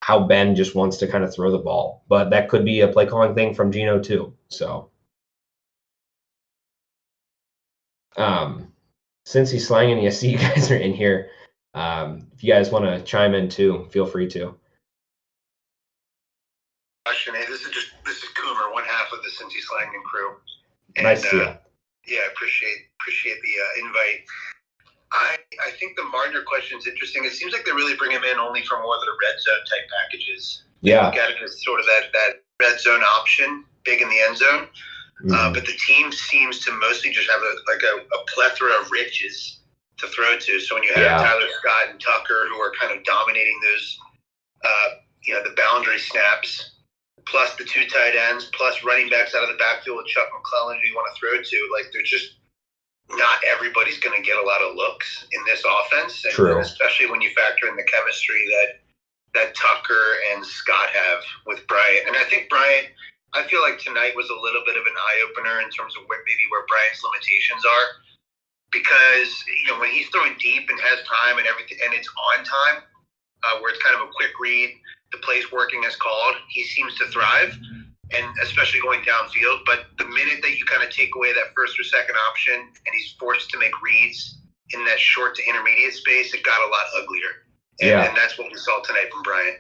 how 0.01 0.27
Ben 0.27 0.55
just 0.55 0.75
wants 0.75 0.97
to 0.97 1.07
kind 1.07 1.23
of 1.23 1.33
throw 1.33 1.51
the 1.51 1.57
ball, 1.57 2.03
but 2.07 2.29
that 2.29 2.49
could 2.49 2.65
be 2.65 2.81
a 2.81 2.87
play 2.87 3.05
calling 3.05 3.33
thing 3.33 3.53
from 3.53 3.71
Gino 3.71 3.99
too. 3.99 4.33
So, 4.49 4.89
um, 8.17 8.71
since 9.25 9.49
he's 9.49 9.67
slanging, 9.67 10.03
you 10.03 10.11
see 10.11 10.31
you 10.31 10.37
guys 10.37 10.69
are 10.71 10.77
in 10.77 10.93
here. 10.93 11.29
Um, 11.73 12.27
if 12.33 12.43
you 12.43 12.51
guys 12.51 12.69
want 12.69 12.85
to 12.85 13.01
chime 13.03 13.33
in 13.33 13.47
too, 13.49 13.87
feel 13.91 14.05
free 14.05 14.27
to. 14.29 14.55
Question: 17.05 17.35
Hey, 17.35 17.45
this 17.47 17.61
is 17.61 17.71
one 19.41 19.49
half 19.49 19.53
of 19.53 19.93
the 19.93 19.97
Cincy 19.97 19.99
Slangin 19.99 20.03
crew. 20.03 20.35
And, 20.95 21.03
nice 21.03 21.21
to 21.29 21.43
uh, 21.43 21.57
Yeah, 22.07 22.19
I 22.23 22.31
appreciate 22.31 22.89
appreciate 22.99 23.37
the 23.41 23.83
uh, 23.83 23.87
invite. 23.87 24.25
I 25.13 25.37
I 25.65 25.71
think 25.71 25.95
the 25.95 26.03
Mardner 26.03 26.43
question 26.43 26.77
is 26.77 26.87
interesting. 26.87 27.25
It 27.25 27.33
seems 27.33 27.53
like 27.53 27.65
they 27.65 27.71
really 27.71 27.95
bring 27.95 28.11
him 28.11 28.23
in 28.23 28.37
only 28.39 28.63
for 28.63 28.81
more 28.81 28.95
of 28.95 29.01
the 29.01 29.13
red 29.23 29.39
zone 29.39 29.63
type 29.69 29.89
packages. 30.01 30.63
Yeah, 30.81 31.07
at 31.07 31.29
it 31.31 31.41
as 31.43 31.63
sort 31.63 31.79
of 31.79 31.85
that 31.85 32.11
that 32.13 32.43
red 32.59 32.79
zone 32.79 33.01
option, 33.01 33.65
big 33.83 34.01
in 34.01 34.09
the 34.09 34.19
end 34.19 34.37
zone. 34.37 34.67
Mm-hmm. 35.23 35.33
Uh, 35.33 35.51
but 35.51 35.65
the 35.65 35.73
team 35.87 36.11
seems 36.11 36.59
to 36.65 36.71
mostly 36.73 37.11
just 37.11 37.29
have 37.29 37.41
a 37.41 37.53
like 37.71 37.81
a, 37.81 38.05
a 38.05 38.25
plethora 38.27 38.79
of 38.79 38.91
riches 38.91 39.59
to 39.97 40.07
throw 40.07 40.37
to. 40.37 40.59
So 40.59 40.75
when 40.75 40.83
you 40.83 40.93
have 40.93 41.03
yeah. 41.03 41.17
Tyler 41.17 41.47
Scott 41.59 41.89
and 41.89 41.99
Tucker 41.99 42.47
who 42.51 42.61
are 42.61 42.71
kind 42.79 42.95
of 42.95 43.03
dominating 43.03 43.59
those, 43.63 43.97
uh, 44.63 44.89
you 45.23 45.33
know, 45.33 45.43
the 45.43 45.55
boundary 45.57 45.97
snaps, 45.97 46.76
plus 47.29 47.55
the 47.55 47.63
two 47.63 47.85
tight 47.87 48.15
ends, 48.15 48.49
plus 48.53 48.83
running 48.83 49.09
backs 49.09 49.35
out 49.35 49.43
of 49.43 49.49
the 49.49 49.59
backfield 49.59 49.97
with 49.97 50.07
Chuck 50.07 50.29
McClelland 50.31 50.79
who 50.81 50.87
you 50.87 50.95
want 50.95 51.13
to 51.13 51.19
throw 51.19 51.41
to. 51.41 51.59
Like 51.73 51.91
they're 51.91 52.03
just 52.03 52.37
not 53.09 53.39
everybody's 53.47 53.99
going 53.99 54.15
to 54.15 54.25
get 54.25 54.37
a 54.37 54.45
lot 54.45 54.61
of 54.61 54.75
looks 54.75 55.27
in 55.31 55.41
this 55.45 55.63
offense, 55.63 56.23
and 56.25 56.33
True. 56.33 56.59
especially 56.59 57.09
when 57.09 57.21
you 57.21 57.29
factor 57.31 57.67
in 57.67 57.75
the 57.75 57.87
chemistry 57.87 58.43
that 58.51 58.69
that 59.33 59.55
Tucker 59.55 60.17
and 60.33 60.45
Scott 60.45 60.89
have 60.89 61.21
with 61.45 61.67
Bryant. 61.67 62.07
And 62.07 62.15
I 62.15 62.23
think 62.23 62.49
Bryant, 62.49 62.87
I 63.33 63.43
feel 63.43 63.61
like 63.61 63.77
tonight 63.77 64.15
was 64.15 64.31
a 64.31 64.39
little 64.41 64.63
bit 64.65 64.75
of 64.75 64.83
an 64.87 64.95
eye 64.97 65.19
opener 65.29 65.61
in 65.61 65.69
terms 65.69 65.95
of 65.95 66.07
where 66.07 66.23
maybe 66.25 66.47
where 66.49 66.65
Bryant's 66.67 67.03
limitations 67.03 67.63
are, 67.63 67.87
because 68.71 69.31
you 69.47 69.71
know 69.71 69.79
when 69.79 69.91
he's 69.91 70.07
throwing 70.09 70.35
deep 70.39 70.67
and 70.67 70.79
has 70.79 70.99
time 71.07 71.39
and 71.39 71.47
everything, 71.47 71.79
and 71.83 71.95
it's 71.95 72.09
on 72.35 72.43
time, 72.43 72.83
uh, 73.47 73.59
where 73.59 73.71
it's 73.71 73.83
kind 73.83 73.95
of 73.95 74.03
a 74.03 74.11
quick 74.11 74.35
read, 74.39 74.75
the 75.11 75.17
play's 75.19 75.51
working 75.51 75.83
as 75.85 75.95
called, 75.95 76.35
he 76.49 76.63
seems 76.63 76.95
to 76.95 77.05
thrive 77.07 77.57
and 78.13 78.25
especially 78.43 78.79
going 78.79 79.01
downfield. 79.01 79.59
But 79.65 79.85
the 79.97 80.05
minute 80.05 80.39
that 80.41 80.57
you 80.57 80.65
kind 80.65 80.83
of 80.83 80.89
take 80.89 81.15
away 81.15 81.33
that 81.33 81.53
first 81.55 81.79
or 81.79 81.83
second 81.83 82.15
option 82.29 82.53
and 82.55 82.93
he's 82.93 83.15
forced 83.19 83.49
to 83.51 83.59
make 83.59 83.71
reads 83.81 84.39
in 84.73 84.83
that 84.85 84.99
short 84.99 85.35
to 85.35 85.47
intermediate 85.47 85.93
space, 85.93 86.33
it 86.33 86.43
got 86.43 86.59
a 86.59 86.69
lot 86.69 86.83
uglier. 87.03 87.29
And, 87.81 87.89
Yeah. 87.89 88.07
and 88.07 88.17
that's 88.17 88.37
what 88.37 88.51
we 88.51 88.57
saw 88.57 88.81
tonight 88.81 89.09
from 89.11 89.23
Bryant. 89.23 89.57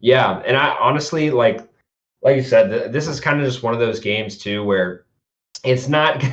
Yeah, 0.00 0.42
and 0.44 0.56
I 0.56 0.76
honestly 0.80 1.30
like, 1.30 1.60
like 2.22 2.36
you 2.36 2.42
said, 2.42 2.70
th- 2.70 2.92
this 2.92 3.06
is 3.06 3.20
kind 3.20 3.40
of 3.40 3.46
just 3.46 3.62
one 3.62 3.74
of 3.74 3.80
those 3.80 4.00
games 4.00 4.38
too 4.38 4.64
where 4.64 5.04
it's 5.64 5.88
not, 5.88 6.16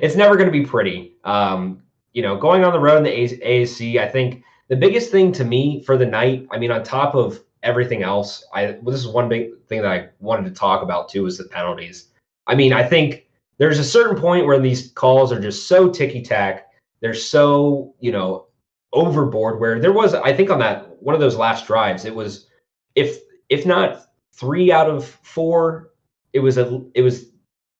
it's 0.00 0.16
never 0.16 0.36
going 0.36 0.46
to 0.46 0.52
be 0.52 0.64
pretty. 0.64 1.14
Um, 1.24 1.82
you 2.12 2.22
know, 2.22 2.36
going 2.36 2.64
on 2.64 2.72
the 2.72 2.80
road 2.80 2.98
in 2.98 3.04
the 3.04 3.10
A- 3.10 3.62
AAC, 3.64 3.98
I 3.98 4.08
think 4.08 4.44
the 4.68 4.76
biggest 4.76 5.10
thing 5.10 5.32
to 5.32 5.44
me 5.44 5.82
for 5.84 5.96
the 5.96 6.06
night, 6.06 6.46
I 6.50 6.58
mean, 6.58 6.70
on 6.70 6.82
top 6.82 7.14
of 7.14 7.40
everything 7.62 8.02
else, 8.02 8.44
I 8.52 8.78
well, 8.82 8.92
this 8.92 9.00
is 9.00 9.08
one 9.08 9.28
big 9.28 9.50
thing 9.66 9.82
that 9.82 9.90
I 9.90 10.08
wanted 10.20 10.44
to 10.46 10.58
talk 10.58 10.82
about 10.82 11.08
too 11.08 11.26
is 11.26 11.38
the 11.38 11.44
penalties. 11.44 12.08
I 12.46 12.54
mean, 12.54 12.72
I 12.72 12.82
think 12.82 13.26
there's 13.58 13.78
a 13.78 13.84
certain 13.84 14.20
point 14.20 14.46
where 14.46 14.58
these 14.58 14.90
calls 14.92 15.32
are 15.32 15.40
just 15.40 15.68
so 15.68 15.90
ticky 15.90 16.22
tack. 16.22 16.68
They're 17.00 17.14
so 17.14 17.94
you 18.00 18.12
know 18.12 18.46
overboard. 18.92 19.60
Where 19.60 19.80
there 19.80 19.92
was, 19.92 20.14
I 20.14 20.32
think, 20.32 20.50
on 20.50 20.58
that 20.60 21.02
one 21.02 21.14
of 21.14 21.20
those 21.20 21.36
last 21.36 21.66
drives, 21.66 22.04
it 22.04 22.14
was 22.14 22.46
if 22.94 23.18
if 23.48 23.66
not 23.66 24.06
three 24.32 24.72
out 24.72 24.88
of 24.88 25.06
four, 25.22 25.90
it 26.32 26.40
was 26.40 26.58
a 26.58 26.82
it 26.94 27.02
was 27.02 27.26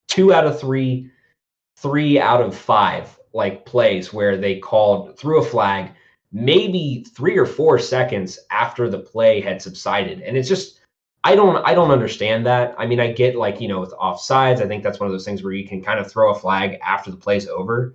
two 0.09 0.33
out 0.33 0.47
of 0.47 0.61
three, 0.61 1.11
three 1.77 2.21
out 2.21 2.41
of 2.41 2.57
five 2.57 3.19
like 3.35 3.65
plays 3.65 4.13
where 4.13 4.37
they 4.37 4.59
called 4.59 5.19
threw 5.19 5.41
a 5.41 5.45
flag 5.45 5.93
maybe 6.33 7.05
three 7.15 7.37
or 7.39 7.47
four 7.47 7.79
seconds 7.79 8.39
after 8.51 8.89
the 8.89 8.99
play 8.99 9.41
had 9.41 9.61
subsided. 9.61 10.21
And 10.23 10.37
it's 10.37 10.49
just 10.49 10.81
i 11.25 11.37
don't 11.37 11.65
i 11.65 11.75
don't 11.75 11.91
understand 11.91 12.47
that. 12.47 12.75
I 12.79 12.87
mean 12.87 13.01
i 13.01 13.13
get 13.13 13.37
like 13.37 13.61
you 13.61 13.69
know 13.69 13.81
with 13.81 13.93
offsides 13.93 14.61
i 14.63 14.67
think 14.67 14.83
that's 14.83 14.99
one 15.01 15.07
of 15.07 15.13
those 15.13 15.25
things 15.25 15.43
where 15.43 15.53
you 15.53 15.67
can 15.69 15.83
kind 15.83 16.01
of 16.01 16.11
throw 16.11 16.33
a 16.33 16.39
flag 16.39 16.79
after 16.85 17.11
the 17.11 17.17
play's 17.17 17.47
over. 17.49 17.95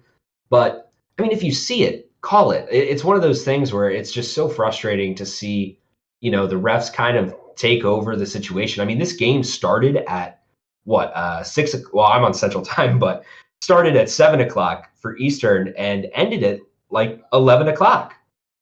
But 0.50 0.92
i 1.18 1.22
mean 1.22 1.32
if 1.32 1.44
you 1.44 1.52
see 1.52 1.84
it 1.84 2.10
call 2.22 2.52
it. 2.52 2.68
It- 2.72 2.90
it's 2.90 3.04
one 3.04 3.16
of 3.16 3.22
those 3.22 3.44
things 3.46 3.74
where 3.74 3.90
it's 3.90 4.12
just 4.12 4.34
so 4.34 4.50
frustrating 4.50 5.16
to 5.16 5.26
see 5.26 5.80
you 6.22 6.32
know 6.32 6.48
the 6.48 6.56
refs 6.56 6.92
kind 6.94 7.18
of 7.18 7.36
take 7.56 7.84
over 7.86 8.16
the 8.16 8.26
situation. 8.26 8.82
I 8.82 8.86
mean 8.86 9.00
this 9.00 9.14
game 9.14 9.44
started 9.44 9.98
at 10.08 10.42
what 10.86 11.12
uh 11.16 11.44
six 11.44 11.76
well 11.94 12.06
i'm 12.06 12.24
on 12.24 12.34
central 12.34 12.64
time 12.76 12.98
but 13.00 13.24
started 13.62 13.96
at 13.98 14.10
seven 14.10 14.40
o'clock 14.42 14.90
for 15.02 15.18
eastern 15.18 15.74
and 15.78 16.08
ended 16.14 16.44
at 16.44 16.60
like 16.90 17.22
11 17.34 17.68
o'clock 17.68 18.14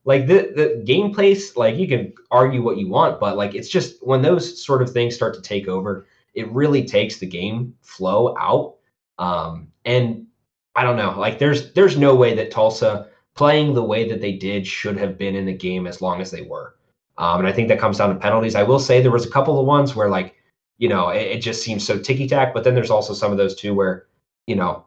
like 0.05 0.27
the 0.27 0.51
the 0.55 0.81
game 0.85 1.13
place 1.13 1.57
like 1.57 1.75
you 1.75 1.87
can 1.87 2.13
argue 2.31 2.61
what 2.61 2.77
you 2.77 2.87
want 2.87 3.19
but 3.19 3.35
like 3.35 3.53
it's 3.53 3.67
just 3.67 4.05
when 4.05 4.21
those 4.21 4.63
sort 4.63 4.81
of 4.81 4.91
things 4.91 5.15
start 5.15 5.33
to 5.33 5.41
take 5.41 5.67
over 5.67 6.07
it 6.33 6.49
really 6.51 6.83
takes 6.83 7.17
the 7.17 7.25
game 7.25 7.73
flow 7.81 8.35
out. 8.37 8.75
Um 9.17 9.67
and 9.85 10.27
i 10.75 10.83
don't 10.83 10.97
know 10.97 11.17
like 11.17 11.39
there's 11.39 11.73
there's 11.73 11.97
no 11.97 12.15
way 12.15 12.33
that 12.35 12.51
tulsa 12.51 13.07
playing 13.33 13.73
the 13.73 13.83
way 13.83 14.07
that 14.07 14.21
they 14.21 14.33
did 14.33 14.65
should 14.65 14.97
have 14.97 15.17
been 15.17 15.35
in 15.35 15.45
the 15.45 15.53
game 15.53 15.87
as 15.87 16.01
long 16.01 16.21
as 16.21 16.31
they 16.31 16.41
were. 16.41 16.75
Um 17.17 17.39
and 17.39 17.47
i 17.47 17.51
think 17.51 17.67
that 17.69 17.79
comes 17.79 17.97
down 17.97 18.09
to 18.09 18.15
penalties. 18.15 18.55
I 18.55 18.63
will 18.63 18.79
say 18.79 19.01
there 19.01 19.11
was 19.11 19.25
a 19.25 19.31
couple 19.31 19.59
of 19.59 19.65
ones 19.65 19.95
where 19.95 20.09
like 20.09 20.35
you 20.77 20.89
know 20.89 21.09
it, 21.09 21.23
it 21.23 21.41
just 21.41 21.63
seems 21.63 21.85
so 21.85 21.97
ticky 21.97 22.27
tack 22.27 22.53
but 22.53 22.63
then 22.63 22.75
there's 22.75 22.91
also 22.91 23.13
some 23.13 23.31
of 23.31 23.37
those 23.37 23.55
too 23.55 23.73
where 23.73 24.05
you 24.47 24.55
know 24.55 24.85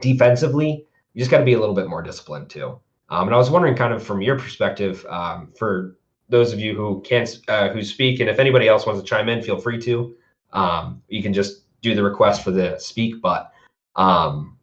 defensively 0.00 0.86
you 1.14 1.18
just 1.20 1.30
got 1.30 1.38
to 1.38 1.44
be 1.44 1.52
a 1.52 1.60
little 1.60 1.74
bit 1.74 1.88
more 1.88 2.02
disciplined 2.02 2.50
too 2.50 2.78
um, 3.08 3.28
and 3.28 3.34
I 3.34 3.38
was 3.38 3.50
wondering, 3.50 3.74
kind 3.74 3.92
of 3.92 4.02
from 4.02 4.22
your 4.22 4.38
perspective, 4.38 5.04
um, 5.08 5.52
for 5.58 5.96
those 6.28 6.52
of 6.52 6.58
you 6.60 6.74
who 6.74 7.02
can't 7.02 7.38
uh, 7.48 7.68
who 7.68 7.82
speak, 7.82 8.20
and 8.20 8.30
if 8.30 8.38
anybody 8.38 8.68
else 8.68 8.86
wants 8.86 9.00
to 9.00 9.06
chime 9.06 9.28
in, 9.28 9.42
feel 9.42 9.58
free 9.58 9.80
to. 9.82 10.14
Um, 10.52 11.02
you 11.08 11.22
can 11.22 11.32
just 11.32 11.62
do 11.80 11.94
the 11.94 12.02
request 12.02 12.42
for 12.42 12.50
the 12.50 12.78
speak, 12.78 13.20
but 13.20 13.52
um, 13.96 14.56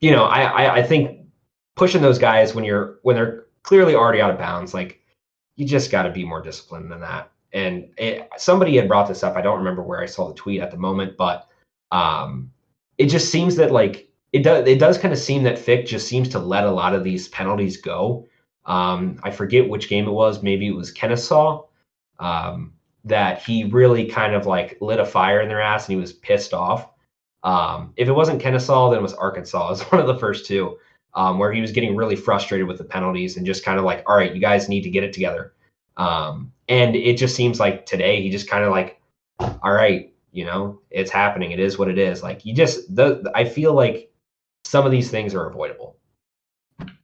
you 0.00 0.10
know, 0.10 0.24
I, 0.24 0.42
I 0.42 0.74
I 0.76 0.82
think 0.82 1.26
pushing 1.74 2.02
those 2.02 2.18
guys 2.18 2.54
when 2.54 2.64
you're 2.64 2.98
when 3.02 3.16
they're 3.16 3.46
clearly 3.62 3.94
already 3.94 4.20
out 4.20 4.30
of 4.30 4.38
bounds, 4.38 4.74
like 4.74 5.00
you 5.56 5.66
just 5.66 5.90
got 5.90 6.02
to 6.04 6.10
be 6.10 6.24
more 6.24 6.42
disciplined 6.42 6.90
than 6.90 7.00
that. 7.00 7.30
And 7.52 7.90
it, 7.96 8.28
somebody 8.36 8.76
had 8.76 8.88
brought 8.88 9.08
this 9.08 9.22
up. 9.22 9.36
I 9.36 9.42
don't 9.42 9.58
remember 9.58 9.82
where 9.82 10.00
I 10.00 10.06
saw 10.06 10.28
the 10.28 10.34
tweet 10.34 10.60
at 10.60 10.70
the 10.70 10.76
moment, 10.76 11.16
but 11.16 11.48
um, 11.90 12.52
it 12.98 13.06
just 13.06 13.32
seems 13.32 13.56
that 13.56 13.72
like 13.72 14.09
it 14.32 14.42
does 14.42 14.66
it 14.66 14.78
does 14.78 14.98
kind 14.98 15.12
of 15.12 15.18
seem 15.18 15.42
that 15.44 15.58
Fick 15.58 15.86
just 15.86 16.08
seems 16.08 16.28
to 16.30 16.38
let 16.38 16.64
a 16.64 16.70
lot 16.70 16.94
of 16.94 17.04
these 17.04 17.28
penalties 17.28 17.76
go. 17.76 18.26
Um, 18.66 19.18
I 19.22 19.30
forget 19.30 19.68
which 19.68 19.88
game 19.88 20.06
it 20.06 20.12
was. 20.12 20.42
Maybe 20.42 20.68
it 20.68 20.76
was 20.76 20.92
Kennesaw. 20.92 21.64
Um, 22.18 22.74
that 23.04 23.42
he 23.42 23.64
really 23.64 24.06
kind 24.06 24.34
of 24.34 24.46
like 24.46 24.76
lit 24.80 25.00
a 25.00 25.06
fire 25.06 25.40
in 25.40 25.48
their 25.48 25.60
ass 25.60 25.86
and 25.86 25.94
he 25.94 26.00
was 26.00 26.12
pissed 26.12 26.52
off. 26.52 26.90
Um, 27.42 27.94
if 27.96 28.08
it 28.08 28.12
wasn't 28.12 28.42
Kennesaw, 28.42 28.90
then 28.90 28.98
it 28.98 29.02
was 29.02 29.14
Arkansas. 29.14 29.66
It 29.68 29.70
was 29.70 29.82
one 29.82 30.00
of 30.00 30.06
the 30.06 30.18
first 30.18 30.46
two 30.46 30.76
um, 31.14 31.38
where 31.38 31.52
he 31.52 31.60
was 31.60 31.72
getting 31.72 31.96
really 31.96 32.16
frustrated 32.16 32.68
with 32.68 32.78
the 32.78 32.84
penalties 32.84 33.36
and 33.36 33.46
just 33.46 33.64
kind 33.64 33.78
of 33.78 33.84
like, 33.84 34.04
all 34.06 34.16
right, 34.16 34.34
you 34.34 34.40
guys 34.40 34.68
need 34.68 34.82
to 34.82 34.90
get 34.90 35.04
it 35.04 35.12
together. 35.12 35.54
Um, 35.96 36.52
and 36.68 36.94
it 36.94 37.16
just 37.16 37.34
seems 37.34 37.58
like 37.58 37.86
today 37.86 38.22
he 38.22 38.30
just 38.30 38.48
kind 38.48 38.64
of 38.64 38.70
like, 38.70 39.00
all 39.40 39.72
right, 39.72 40.12
you 40.32 40.44
know, 40.44 40.80
it's 40.90 41.10
happening. 41.10 41.50
It 41.50 41.60
is 41.60 41.78
what 41.78 41.88
it 41.88 41.98
is. 41.98 42.22
Like 42.22 42.44
you 42.44 42.54
just, 42.54 42.94
the, 42.94 43.30
I 43.34 43.44
feel 43.44 43.74
like 43.74 44.09
some 44.70 44.86
of 44.86 44.92
these 44.92 45.10
things 45.10 45.34
are 45.34 45.46
avoidable. 45.48 45.96
I 46.78 46.94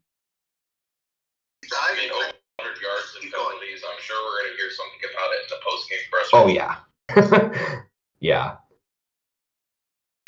mean, 1.99 2.11
over 2.15 2.31
100 2.63 2.79
yards 2.79 3.19
and 3.21 3.33
penalties. 3.33 3.83
I'm 3.83 3.99
sure 3.99 4.15
we're 4.23 4.39
going 4.39 4.55
to 4.55 4.57
hear 4.57 4.71
something 4.71 5.03
about 5.11 5.35
it 5.35 5.43
in 5.43 5.49
the 5.51 5.59
post-game 5.67 6.07
press. 6.07 6.31
Oh 6.31 6.47
yeah, 6.47 6.79
yeah, 8.21 8.55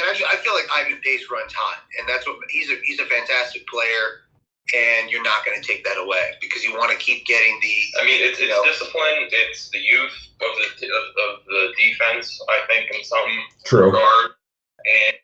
And 0.02 0.08
I, 0.10 0.18
I 0.18 0.36
feel 0.42 0.52
like 0.52 0.66
Ivan 0.74 0.98
Pace 1.04 1.30
runs 1.30 1.54
hot, 1.54 1.86
and 2.00 2.08
that's 2.08 2.26
what 2.26 2.38
he's 2.50 2.70
a 2.70 2.76
he's 2.82 2.98
a 2.98 3.06
fantastic 3.06 3.64
player, 3.68 4.26
and 4.74 5.08
you're 5.08 5.22
not 5.22 5.46
going 5.46 5.62
to 5.62 5.64
take 5.64 5.84
that 5.84 5.96
away 5.96 6.34
because 6.40 6.64
you 6.64 6.74
want 6.74 6.90
to 6.90 6.98
keep 6.98 7.24
getting 7.24 7.56
the. 7.62 8.02
I 8.02 8.04
mean, 8.04 8.18
it's, 8.18 8.40
it's 8.40 8.50
know, 8.50 8.64
discipline. 8.66 9.30
It's 9.30 9.70
the 9.70 9.78
youth 9.78 10.18
of 10.42 10.50
the 10.58 10.90
of, 10.90 11.04
of 11.22 11.46
the 11.46 11.70
defense. 11.78 12.42
I 12.50 12.66
think 12.66 12.90
in 12.90 13.04
some 13.04 13.30
true. 13.62 13.86
regard, 13.86 14.34
and 14.82 15.14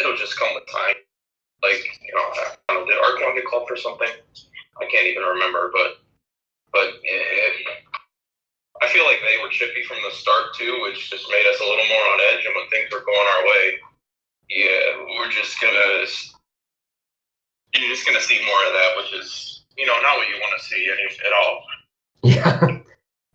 it'll 0.00 0.16
just 0.16 0.38
come 0.38 0.48
with 0.54 0.66
time. 0.66 0.96
Like 1.62 1.84
you 2.00 2.12
know, 2.16 2.24
I 2.24 2.74
don't 2.74 2.82
know, 2.82 2.86
did 2.88 2.98
Arkansas 3.04 3.34
get 3.36 3.46
called 3.46 3.68
for 3.68 3.76
something? 3.76 4.08
I 4.08 4.84
can't 4.88 5.06
even 5.06 5.22
remember, 5.22 5.70
but 5.72 6.00
but 6.72 6.88
eh, 7.04 7.52
I 8.82 8.88
feel 8.88 9.04
like 9.04 9.20
they 9.20 9.36
were 9.42 9.52
chippy 9.52 9.84
from 9.84 9.98
the 10.02 10.10
start 10.16 10.54
too, 10.56 10.80
which 10.82 11.10
just 11.10 11.28
made 11.30 11.46
us 11.46 11.60
a 11.60 11.68
little 11.68 11.84
more 11.88 12.06
on 12.16 12.20
edge. 12.32 12.46
And 12.46 12.54
when 12.56 12.68
things 12.72 12.88
were 12.90 13.04
going 13.04 13.28
our 13.36 13.44
way, 13.44 13.64
yeah, 14.48 15.04
we're 15.18 15.30
just 15.30 15.60
gonna 15.60 16.08
you're 17.76 17.92
just 17.92 18.06
gonna 18.06 18.20
see 18.20 18.40
more 18.44 18.62
of 18.66 18.72
that, 18.72 18.94
which 18.96 19.12
is 19.20 19.64
you 19.76 19.86
know 19.86 20.00
not 20.00 20.16
what 20.16 20.28
you 20.28 20.40
want 20.40 20.58
to 20.58 20.64
see 20.64 20.88
any, 20.90 21.04
at 21.26 21.32
all. 21.32 21.62
Yeah. 22.22 22.80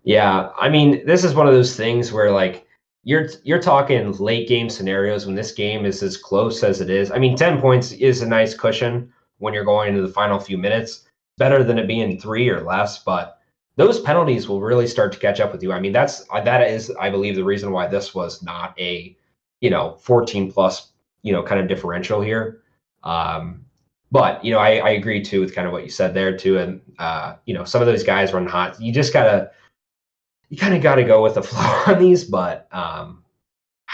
Yeah. 0.03 0.49
I 0.59 0.69
mean, 0.69 1.03
this 1.07 1.23
is 1.23 1.33
one 1.33 1.47
of 1.47 1.53
those 1.53 1.75
things 1.75 2.11
where 2.13 2.29
like 2.29 2.64
you're 3.05 3.29
you're 3.43 3.61
talking 3.61 4.11
late 4.13 4.49
game 4.49 4.69
scenarios 4.69 5.25
when 5.25 5.35
this 5.35 5.51
game 5.51 5.85
is 5.85 6.03
as 6.03 6.17
close 6.17 6.63
as 6.63 6.81
it 6.81 6.89
is. 6.89 7.11
I 7.11 7.19
mean, 7.19 7.37
10 7.37 7.61
points 7.61 7.93
is 7.93 8.21
a 8.21 8.27
nice 8.27 8.53
cushion 8.53 9.13
when 9.37 9.53
you're 9.53 9.63
going 9.63 9.89
into 9.89 10.01
the 10.01 10.13
final 10.13 10.39
few 10.39 10.57
minutes. 10.57 11.03
Better 11.37 11.63
than 11.63 11.77
it 11.77 11.87
being 11.87 12.19
3 12.19 12.49
or 12.49 12.61
less, 12.61 13.03
but 13.03 13.39
those 13.75 13.99
penalties 13.99 14.47
will 14.47 14.61
really 14.61 14.87
start 14.87 15.11
to 15.13 15.19
catch 15.19 15.39
up 15.39 15.51
with 15.51 15.61
you. 15.61 15.71
I 15.71 15.79
mean, 15.79 15.91
that's 15.91 16.25
that 16.43 16.61
is 16.67 16.91
I 16.99 17.09
believe 17.09 17.35
the 17.35 17.43
reason 17.43 17.71
why 17.71 17.87
this 17.87 18.15
was 18.15 18.41
not 18.41 18.77
a, 18.79 19.15
you 19.61 19.69
know, 19.69 19.97
14 20.01 20.51
plus, 20.51 20.91
you 21.21 21.31
know, 21.31 21.43
kind 21.43 21.61
of 21.61 21.67
differential 21.67 22.21
here. 22.21 22.63
Um 23.03 23.65
but 24.11 24.43
you 24.45 24.51
know, 24.51 24.59
I, 24.59 24.77
I 24.77 24.89
agree 24.91 25.21
too 25.21 25.41
with 25.41 25.53
kind 25.53 25.67
of 25.67 25.73
what 25.73 25.83
you 25.83 25.89
said 25.89 26.13
there 26.13 26.35
too. 26.35 26.57
And 26.57 26.81
uh, 26.99 27.35
you 27.45 27.53
know, 27.53 27.65
some 27.65 27.81
of 27.81 27.87
those 27.87 28.03
guys 28.03 28.33
run 28.33 28.47
hot. 28.47 28.79
You 28.79 28.93
just 28.93 29.11
gotta 29.11 29.51
you 30.49 30.57
kind 30.57 30.75
of 30.75 30.81
gotta 30.81 31.03
go 31.03 31.23
with 31.23 31.35
the 31.35 31.43
flow 31.43 31.83
on 31.87 31.99
these, 31.99 32.23
but 32.23 32.67
um 32.71 33.23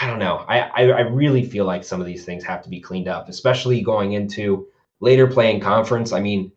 I 0.00 0.06
don't 0.06 0.18
know. 0.18 0.44
I, 0.48 0.60
I 0.60 0.82
I 0.90 1.00
really 1.00 1.44
feel 1.44 1.64
like 1.64 1.84
some 1.84 2.00
of 2.00 2.06
these 2.06 2.24
things 2.24 2.42
have 2.44 2.62
to 2.62 2.68
be 2.68 2.80
cleaned 2.80 3.08
up, 3.08 3.28
especially 3.28 3.82
going 3.82 4.14
into 4.14 4.66
later 5.00 5.26
playing 5.26 5.60
conference. 5.60 6.12
I 6.12 6.20
mean, 6.20 6.50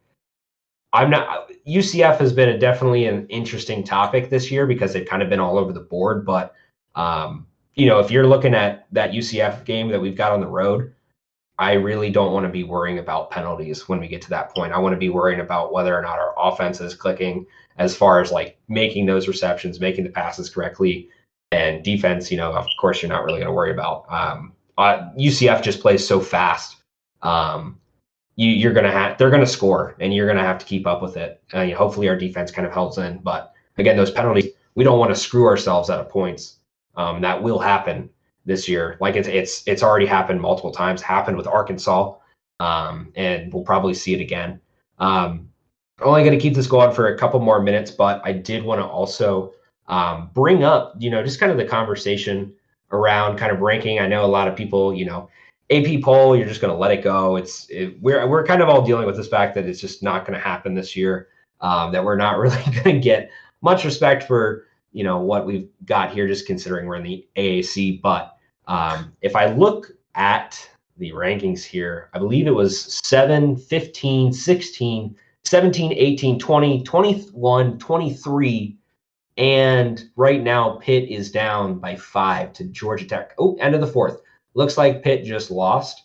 I'm 0.93 1.09
not 1.09 1.51
UCF 1.67 2.17
has 2.19 2.31
been 2.31 2.49
a 2.49 2.57
definitely 2.57 3.05
an 3.07 3.27
interesting 3.27 3.83
topic 3.83 4.29
this 4.29 4.49
year 4.49 4.65
because 4.65 4.93
they've 4.93 5.07
kind 5.07 5.21
of 5.21 5.29
been 5.29 5.39
all 5.39 5.57
over 5.57 5.73
the 5.73 5.81
board. 5.81 6.25
But 6.25 6.53
um, 6.95 7.45
you 7.75 7.85
know, 7.85 7.99
if 7.99 8.09
you're 8.09 8.25
looking 8.25 8.55
at 8.55 8.87
that 8.93 9.11
UCF 9.11 9.65
game 9.65 9.89
that 9.89 10.01
we've 10.01 10.15
got 10.15 10.31
on 10.31 10.39
the 10.39 10.47
road, 10.47 10.93
I 11.57 11.73
really 11.73 12.09
don't 12.09 12.33
want 12.33 12.45
to 12.45 12.51
be 12.51 12.63
worrying 12.63 12.99
about 12.99 13.31
penalties 13.31 13.87
when 13.87 13.99
we 13.99 14.07
get 14.07 14.21
to 14.23 14.29
that 14.31 14.53
point. 14.53 14.73
I 14.73 14.79
want 14.79 14.93
to 14.93 14.99
be 14.99 15.09
worrying 15.09 15.39
about 15.39 15.71
whether 15.71 15.97
or 15.97 16.01
not 16.01 16.19
our 16.19 16.33
offense 16.37 16.81
is 16.81 16.95
clicking 16.95 17.45
as 17.77 17.95
far 17.95 18.19
as 18.21 18.31
like 18.31 18.57
making 18.67 19.05
those 19.05 19.27
receptions, 19.27 19.79
making 19.79 20.03
the 20.03 20.09
passes 20.09 20.49
correctly, 20.49 21.09
and 21.51 21.83
defense. 21.83 22.29
You 22.29 22.37
know, 22.37 22.51
of 22.51 22.67
course, 22.79 23.01
you're 23.01 23.09
not 23.09 23.23
really 23.23 23.39
going 23.39 23.47
to 23.47 23.53
worry 23.53 23.71
about. 23.71 24.05
Um, 24.09 24.53
uh, 24.77 25.09
UCF 25.17 25.61
just 25.61 25.79
plays 25.79 26.05
so 26.05 26.19
fast. 26.19 26.77
Um, 27.21 27.79
you, 28.35 28.49
you're 28.49 28.73
gonna 28.73 28.91
have 28.91 29.17
they're 29.17 29.29
gonna 29.29 29.45
score, 29.45 29.95
and 29.99 30.13
you're 30.13 30.27
gonna 30.27 30.43
have 30.43 30.57
to 30.57 30.65
keep 30.65 30.85
up 30.85 31.01
with 31.01 31.15
it. 31.17 31.41
Uh, 31.53 31.61
you 31.61 31.71
know, 31.71 31.77
hopefully, 31.77 32.09
our 32.09 32.17
defense 32.17 32.51
kind 32.51 32.67
of 32.67 32.73
holds 32.73 32.97
in, 32.97 33.19
but 33.19 33.53
again, 33.77 33.95
those 33.95 34.11
penalties, 34.11 34.51
we 34.75 34.83
don't 34.83 34.99
want 34.99 35.13
to 35.13 35.19
screw 35.19 35.45
ourselves 35.45 35.89
out 35.89 36.01
of 36.01 36.09
points. 36.09 36.57
Um, 36.97 37.21
that 37.21 37.41
will 37.41 37.59
happen 37.59 38.09
this 38.45 38.67
year. 38.67 38.97
Like 38.99 39.15
it's 39.15 39.27
it's 39.27 39.63
it's 39.67 39.83
already 39.83 40.05
happened 40.05 40.41
multiple 40.41 40.71
times. 40.71 41.01
Happened 41.01 41.37
with 41.37 41.47
Arkansas, 41.47 42.15
um, 42.59 43.11
and 43.15 43.53
we'll 43.53 43.63
probably 43.63 43.93
see 43.93 44.13
it 44.13 44.21
again. 44.21 44.59
Um, 44.99 45.49
only 46.01 46.23
going 46.23 46.37
to 46.37 46.41
keep 46.41 46.55
this 46.55 46.67
going 46.67 46.93
for 46.93 47.07
a 47.07 47.17
couple 47.17 47.39
more 47.39 47.61
minutes, 47.61 47.91
but 47.91 48.21
I 48.23 48.33
did 48.33 48.63
want 48.63 48.81
to 48.81 48.85
also 48.85 49.53
um, 49.87 50.29
bring 50.33 50.63
up, 50.63 50.93
you 50.99 51.09
know, 51.09 51.23
just 51.23 51.39
kind 51.39 51.51
of 51.51 51.57
the 51.57 51.65
conversation 51.65 52.53
around 52.91 53.37
kind 53.37 53.51
of 53.51 53.61
ranking. 53.61 53.99
I 53.99 54.07
know 54.07 54.25
a 54.25 54.27
lot 54.27 54.47
of 54.47 54.55
people, 54.55 54.93
you 54.93 55.05
know, 55.05 55.29
AP 55.71 56.01
poll, 56.03 56.35
you're 56.35 56.47
just 56.47 56.61
going 56.61 56.73
to 56.73 56.77
let 56.77 56.91
it 56.91 57.03
go. 57.03 57.37
It's 57.37 57.67
it, 57.69 57.99
we're 58.01 58.27
we're 58.27 58.45
kind 58.45 58.61
of 58.61 58.69
all 58.69 58.85
dealing 58.85 59.05
with 59.05 59.17
this 59.17 59.27
fact 59.27 59.55
that 59.55 59.65
it's 59.65 59.79
just 59.79 60.03
not 60.03 60.25
going 60.25 60.37
to 60.37 60.43
happen 60.43 60.73
this 60.73 60.95
year. 60.95 61.29
Um, 61.61 61.91
that 61.93 62.03
we're 62.03 62.17
not 62.17 62.37
really 62.39 62.63
going 62.83 62.95
to 62.95 62.99
get 62.99 63.31
much 63.61 63.85
respect 63.85 64.23
for 64.23 64.65
you 64.91 65.03
know 65.03 65.19
what 65.19 65.45
we've 65.45 65.69
got 65.85 66.13
here, 66.13 66.27
just 66.27 66.45
considering 66.45 66.85
we're 66.85 66.95
in 66.95 67.03
the 67.03 67.27
AAC. 67.37 68.01
But 68.01 68.34
um, 68.67 69.13
if 69.21 69.35
I 69.35 69.47
look 69.47 69.91
at 70.15 70.69
the 70.97 71.11
rankings 71.11 71.63
here, 71.63 72.09
I 72.13 72.19
believe 72.19 72.47
it 72.47 72.51
was 72.51 72.99
7, 73.03 73.57
15, 73.57 74.33
16, 74.33 75.15
17, 75.43 75.93
18, 75.93 76.39
20, 76.39 76.83
21, 76.83 77.77
23. 77.77 78.77
And 79.37 80.09
right 80.15 80.41
now, 80.41 80.77
Pitt 80.81 81.09
is 81.09 81.31
down 81.31 81.79
by 81.79 81.95
five 81.95 82.53
to 82.53 82.63
Georgia 82.65 83.05
Tech. 83.05 83.33
Oh, 83.37 83.55
end 83.59 83.75
of 83.75 83.81
the 83.81 83.87
fourth. 83.87 84.21
Looks 84.53 84.77
like 84.77 85.03
Pitt 85.03 85.25
just 85.25 85.51
lost 85.51 86.03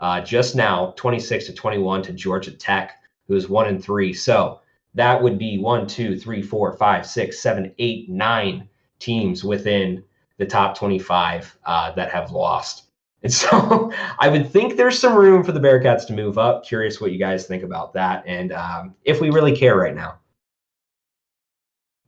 uh, 0.00 0.20
just 0.20 0.54
now, 0.54 0.94
26 0.96 1.46
to 1.46 1.52
21 1.52 2.02
to 2.02 2.12
Georgia 2.12 2.52
Tech, 2.52 3.00
who 3.26 3.34
is 3.34 3.48
one 3.48 3.66
and 3.66 3.82
three. 3.82 4.12
So 4.12 4.60
that 4.94 5.20
would 5.20 5.38
be 5.38 5.58
one, 5.58 5.86
two, 5.86 6.16
three, 6.16 6.42
four, 6.42 6.72
five, 6.76 7.04
six, 7.04 7.40
seven, 7.40 7.74
eight, 7.78 8.08
nine 8.08 8.68
teams 9.00 9.44
within 9.44 10.04
the 10.38 10.46
top 10.46 10.76
25 10.76 11.58
uh, 11.66 11.92
that 11.92 12.10
have 12.10 12.30
lost. 12.30 12.84
And 13.22 13.32
so 13.32 13.92
I 14.18 14.28
would 14.28 14.50
think 14.50 14.76
there's 14.76 14.98
some 14.98 15.14
room 15.14 15.44
for 15.44 15.52
the 15.52 15.60
Bearcats 15.60 16.06
to 16.06 16.12
move 16.12 16.38
up. 16.38 16.64
Curious 16.64 17.00
what 17.00 17.12
you 17.12 17.18
guys 17.18 17.46
think 17.46 17.62
about 17.62 17.92
that 17.94 18.24
and 18.26 18.52
um, 18.52 18.94
if 19.04 19.20
we 19.20 19.30
really 19.30 19.56
care 19.56 19.76
right 19.76 19.94
now. 19.94 20.18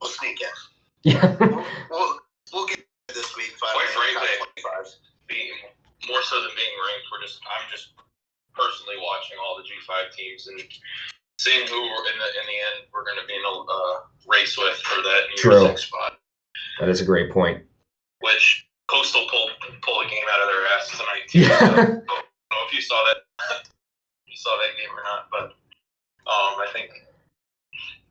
We'll 0.00 0.10
sneak 0.10 0.40
in. 0.40 1.12
Yeah. 1.12 1.37
we'll, 1.40 1.64
we'll, 1.90 2.18
we'll 2.52 2.66
get 2.66 2.87
this 3.08 3.37
week. 3.37 3.52
Five, 3.60 3.70
Quite 3.75 3.88
frankly, 3.88 4.28
being 5.28 5.50
more 6.08 6.22
so 6.22 6.40
than 6.40 6.50
being 6.56 6.75
ranked, 6.88 7.06
we're 7.12 7.20
just 7.20 7.40
I'm 7.44 7.68
just 7.70 7.92
personally 8.54 8.96
watching 9.02 9.37
all 9.44 9.56
the 9.58 9.64
G5 9.64 10.16
teams 10.16 10.49
and 10.49 10.60
seeing 11.38 11.66
who 11.66 11.80
in 11.82 12.16
the 12.16 12.28
in 12.40 12.46
the 12.49 12.58
end 12.72 12.88
we're 12.92 13.04
going 13.04 13.18
to 13.20 13.26
be 13.26 13.34
in 13.34 13.44
a 13.44 13.54
uh, 13.60 13.96
race 14.28 14.56
with 14.56 14.76
for 14.76 15.02
that 15.02 15.20
New 15.28 15.37
True. 15.37 15.52
Year's 15.52 15.80
Six 15.80 15.84
spot. 15.84 16.18
That 16.78 16.88
is 16.88 17.00
a 17.00 17.04
great 17.04 17.30
point. 17.30 17.62
Which 18.21 18.67
Coastal 18.89 19.27
pulled 19.31 19.50
pull 19.83 20.00
a 20.00 20.09
game 20.09 20.25
out 20.31 20.41
of 20.43 20.49
their 20.49 20.67
ass 20.77 20.91
tonight. 20.91 21.25
Too, 21.29 21.41
yeah. 21.41 21.59
So, 21.59 21.67
I 21.67 21.75
don't 21.77 22.53
know 22.53 22.67
if 22.67 22.75
you 22.75 22.83
saw 22.83 23.03
that 23.05 23.23
you 24.27 24.37
saw 24.37 24.57
that 24.57 24.77
game 24.77 24.93
or 24.93 25.03
not, 25.03 25.29
but 25.31 25.45
um, 26.29 26.61
I 26.61 26.67
think 26.73 26.91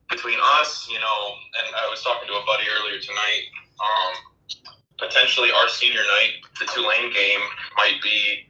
between 0.08 0.38
us, 0.58 0.88
you 0.90 0.98
know, 0.98 1.20
and 1.62 1.74
I 1.76 1.88
was 1.88 2.02
talking 2.02 2.26
to 2.28 2.34
a 2.34 2.44
buddy 2.44 2.64
earlier 2.66 3.00
tonight. 3.00 3.46
Um, 3.80 4.56
potentially 4.98 5.48
our 5.50 5.68
senior 5.68 6.02
night, 6.20 6.44
the 6.58 6.66
Tulane 6.66 7.12
game 7.12 7.40
might 7.76 8.00
be 8.02 8.46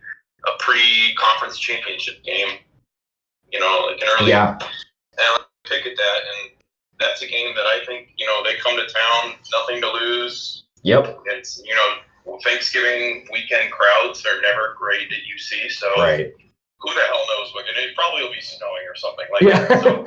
a 0.47 0.59
pre-conference 0.59 1.59
championship 1.59 2.23
game. 2.25 2.59
You 3.53 3.61
know, 3.61 3.89
like 3.91 4.03
an 4.03 4.09
early. 4.19 4.31
Yeah. 4.31 4.59
And 5.19 5.45
pick 5.65 5.87
at 5.87 5.97
that, 5.97 6.19
and 6.27 6.53
that's 6.99 7.23
a 7.23 7.27
game 7.27 7.55
that 7.55 7.67
I 7.67 7.85
think 7.87 8.11
you 8.17 8.27
know 8.27 8.43
they 8.45 8.57
come 8.57 8.77
to 8.77 8.87
town, 8.87 9.35
nothing 9.53 9.81
to 9.81 9.91
lose. 9.91 10.65
Yep. 10.83 11.23
It's 11.27 11.63
you 11.65 11.75
know 11.75 12.39
Thanksgiving 12.45 13.27
weekend 13.33 13.71
crowds 13.71 14.25
are 14.27 14.41
never 14.43 14.75
great 14.79 15.13
at 15.13 15.19
UC, 15.29 15.71
so 15.71 15.89
right. 15.97 16.33
who 16.79 16.95
the 16.95 17.01
hell 17.01 17.25
knows 17.37 17.55
what? 17.55 17.65
It 17.69 17.95
probably 17.97 18.23
will 18.23 18.33
be 18.33 18.41
snowing 18.41 18.85
or 18.89 18.95
something 18.97 19.27
like 19.33 19.43
yeah. 19.43 19.67
that. 19.67 19.83
So 19.83 19.91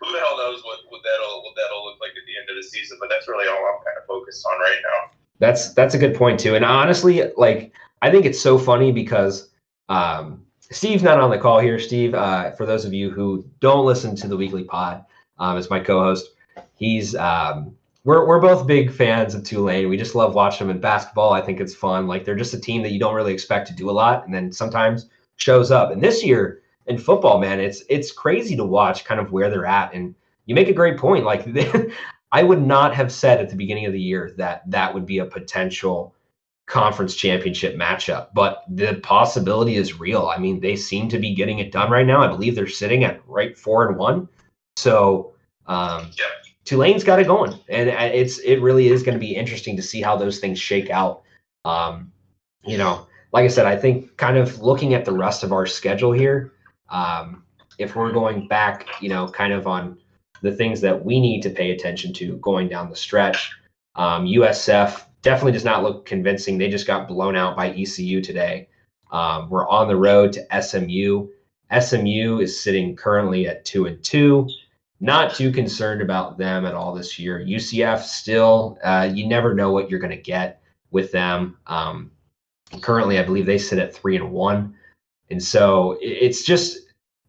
who 0.00 0.12
the 0.12 0.18
hell 0.18 0.36
knows 0.36 0.62
what, 0.64 0.78
what 0.88 1.00
that'll 1.04 1.42
what 1.42 1.54
that'll 1.56 1.84
look 1.84 2.00
like 2.00 2.10
at 2.10 2.26
the 2.26 2.36
end 2.40 2.48
of 2.50 2.56
the 2.56 2.62
season? 2.62 2.98
But 3.00 3.08
that's 3.08 3.28
really 3.28 3.48
all 3.48 3.56
I'm 3.56 3.84
kind 3.84 3.98
of 3.98 4.06
focused 4.06 4.44
on 4.46 4.60
right 4.60 4.78
now. 4.82 5.18
That's 5.38 5.72
that's 5.74 5.94
a 5.94 5.98
good 5.98 6.14
point 6.14 6.40
too. 6.40 6.54
And 6.54 6.64
honestly, 6.64 7.22
like 7.36 7.72
I 8.02 8.10
think 8.10 8.26
it's 8.26 8.40
so 8.40 8.58
funny 8.58 8.92
because 8.92 9.50
um, 9.88 10.44
Steve's 10.70 11.02
not 11.02 11.20
on 11.20 11.30
the 11.30 11.38
call 11.38 11.60
here. 11.60 11.78
Steve, 11.78 12.14
uh, 12.14 12.52
for 12.52 12.66
those 12.66 12.84
of 12.84 12.92
you 12.92 13.10
who 13.10 13.44
don't 13.60 13.86
listen 13.86 14.16
to 14.16 14.28
the 14.28 14.36
weekly 14.36 14.64
pod, 14.64 15.04
um, 15.38 15.56
as 15.56 15.70
my 15.70 15.80
co-host, 15.80 16.30
he's 16.74 17.14
um, 17.14 17.76
we're 18.04 18.26
we're 18.26 18.40
both 18.40 18.66
big 18.66 18.92
fans 18.92 19.34
of 19.34 19.44
Tulane. 19.44 19.88
We 19.88 19.96
just 19.96 20.14
love 20.14 20.34
watching 20.34 20.66
them 20.66 20.76
in 20.76 20.80
basketball. 20.80 21.32
I 21.32 21.40
think 21.40 21.60
it's 21.60 21.74
fun. 21.74 22.06
Like 22.06 22.24
they're 22.24 22.34
just 22.34 22.54
a 22.54 22.60
team 22.60 22.82
that 22.82 22.92
you 22.92 23.00
don't 23.00 23.14
really 23.14 23.32
expect 23.32 23.66
to 23.68 23.74
do 23.74 23.90
a 23.90 23.92
lot, 23.92 24.24
and 24.24 24.34
then 24.34 24.52
sometimes 24.52 25.06
shows 25.36 25.70
up. 25.70 25.90
And 25.90 26.02
this 26.02 26.22
year 26.22 26.60
in 26.86 26.98
football, 26.98 27.38
man, 27.38 27.60
it's 27.60 27.82
it's 27.88 28.12
crazy 28.12 28.56
to 28.56 28.64
watch 28.64 29.04
kind 29.04 29.20
of 29.20 29.32
where 29.32 29.50
they're 29.50 29.66
at. 29.66 29.94
And 29.94 30.14
you 30.46 30.54
make 30.54 30.68
a 30.68 30.74
great 30.74 30.98
point. 30.98 31.24
Like 31.24 31.46
I 32.32 32.42
would 32.42 32.62
not 32.62 32.94
have 32.94 33.10
said 33.10 33.40
at 33.40 33.48
the 33.48 33.56
beginning 33.56 33.86
of 33.86 33.92
the 33.92 34.00
year 34.00 34.34
that 34.36 34.68
that 34.70 34.92
would 34.92 35.06
be 35.06 35.18
a 35.18 35.24
potential 35.24 36.14
conference 36.66 37.14
championship 37.14 37.76
matchup, 37.76 38.28
but 38.34 38.64
the 38.68 38.94
possibility 39.02 39.76
is 39.76 40.00
real. 40.00 40.26
I 40.34 40.38
mean, 40.38 40.60
they 40.60 40.76
seem 40.76 41.08
to 41.10 41.18
be 41.18 41.34
getting 41.34 41.58
it 41.58 41.72
done 41.72 41.90
right 41.90 42.06
now. 42.06 42.22
I 42.22 42.28
believe 42.28 42.54
they're 42.54 42.66
sitting 42.66 43.04
at 43.04 43.20
right 43.26 43.56
four 43.56 43.88
and 43.88 43.98
one. 43.98 44.28
So 44.76 45.34
um, 45.66 46.10
yeah. 46.18 46.24
Tulane's 46.64 47.04
got 47.04 47.20
it 47.20 47.26
going, 47.26 47.58
and 47.68 47.90
uh, 47.90 48.10
it's 48.12 48.38
it 48.38 48.56
really 48.56 48.88
is 48.88 49.02
going 49.02 49.14
to 49.14 49.20
be 49.20 49.34
interesting 49.34 49.76
to 49.76 49.82
see 49.82 50.00
how 50.00 50.16
those 50.16 50.38
things 50.38 50.58
shake 50.58 50.90
out. 50.90 51.22
Um, 51.64 52.10
you 52.64 52.78
know, 52.78 53.06
like 53.32 53.44
I 53.44 53.48
said, 53.48 53.66
I 53.66 53.76
think 53.76 54.16
kind 54.16 54.36
of 54.36 54.60
looking 54.60 54.94
at 54.94 55.04
the 55.04 55.12
rest 55.12 55.42
of 55.42 55.52
our 55.52 55.66
schedule 55.66 56.12
here, 56.12 56.52
um, 56.88 57.44
if 57.78 57.96
we're 57.96 58.12
going 58.12 58.48
back, 58.48 58.86
you 59.00 59.08
know, 59.08 59.28
kind 59.28 59.52
of 59.52 59.66
on 59.66 59.98
the 60.42 60.52
things 60.52 60.80
that 60.80 61.04
we 61.04 61.20
need 61.20 61.42
to 61.42 61.50
pay 61.50 61.70
attention 61.70 62.12
to 62.14 62.36
going 62.38 62.68
down 62.68 62.90
the 62.90 62.96
stretch. 62.96 63.52
Um, 63.96 64.26
USF 64.26 65.02
definitely 65.22 65.52
does 65.52 65.64
not 65.64 65.82
look 65.82 66.04
convincing. 66.04 66.58
They 66.58 66.68
just 66.68 66.86
got 66.86 67.08
blown 67.08 67.34
out 67.34 67.56
by 67.56 67.70
ECU 67.70 68.20
today. 68.20 68.68
Um, 69.10 69.48
we're 69.48 69.68
on 69.68 69.88
the 69.88 69.96
road 69.96 70.32
to 70.34 70.62
SMU. 70.62 71.28
SMU 71.80 72.40
is 72.40 72.60
sitting 72.60 72.94
currently 72.94 73.48
at 73.48 73.64
two 73.64 73.86
and 73.86 74.02
two. 74.02 74.48
Not 75.00 75.34
too 75.34 75.52
concerned 75.52 76.00
about 76.00 76.38
them 76.38 76.64
at 76.64 76.74
all 76.74 76.94
this 76.94 77.18
year. 77.18 77.40
UCF 77.40 78.02
still, 78.02 78.78
uh, 78.84 79.10
you 79.12 79.26
never 79.26 79.54
know 79.54 79.72
what 79.72 79.90
you're 79.90 80.00
going 80.00 80.10
to 80.10 80.16
get 80.16 80.62
with 80.90 81.12
them. 81.12 81.58
Um, 81.66 82.10
currently, 82.80 83.18
I 83.18 83.24
believe 83.24 83.46
they 83.46 83.58
sit 83.58 83.78
at 83.78 83.94
three 83.94 84.16
and 84.16 84.30
one, 84.30 84.74
and 85.30 85.42
so 85.42 85.98
it's 86.00 86.44
just 86.44 86.78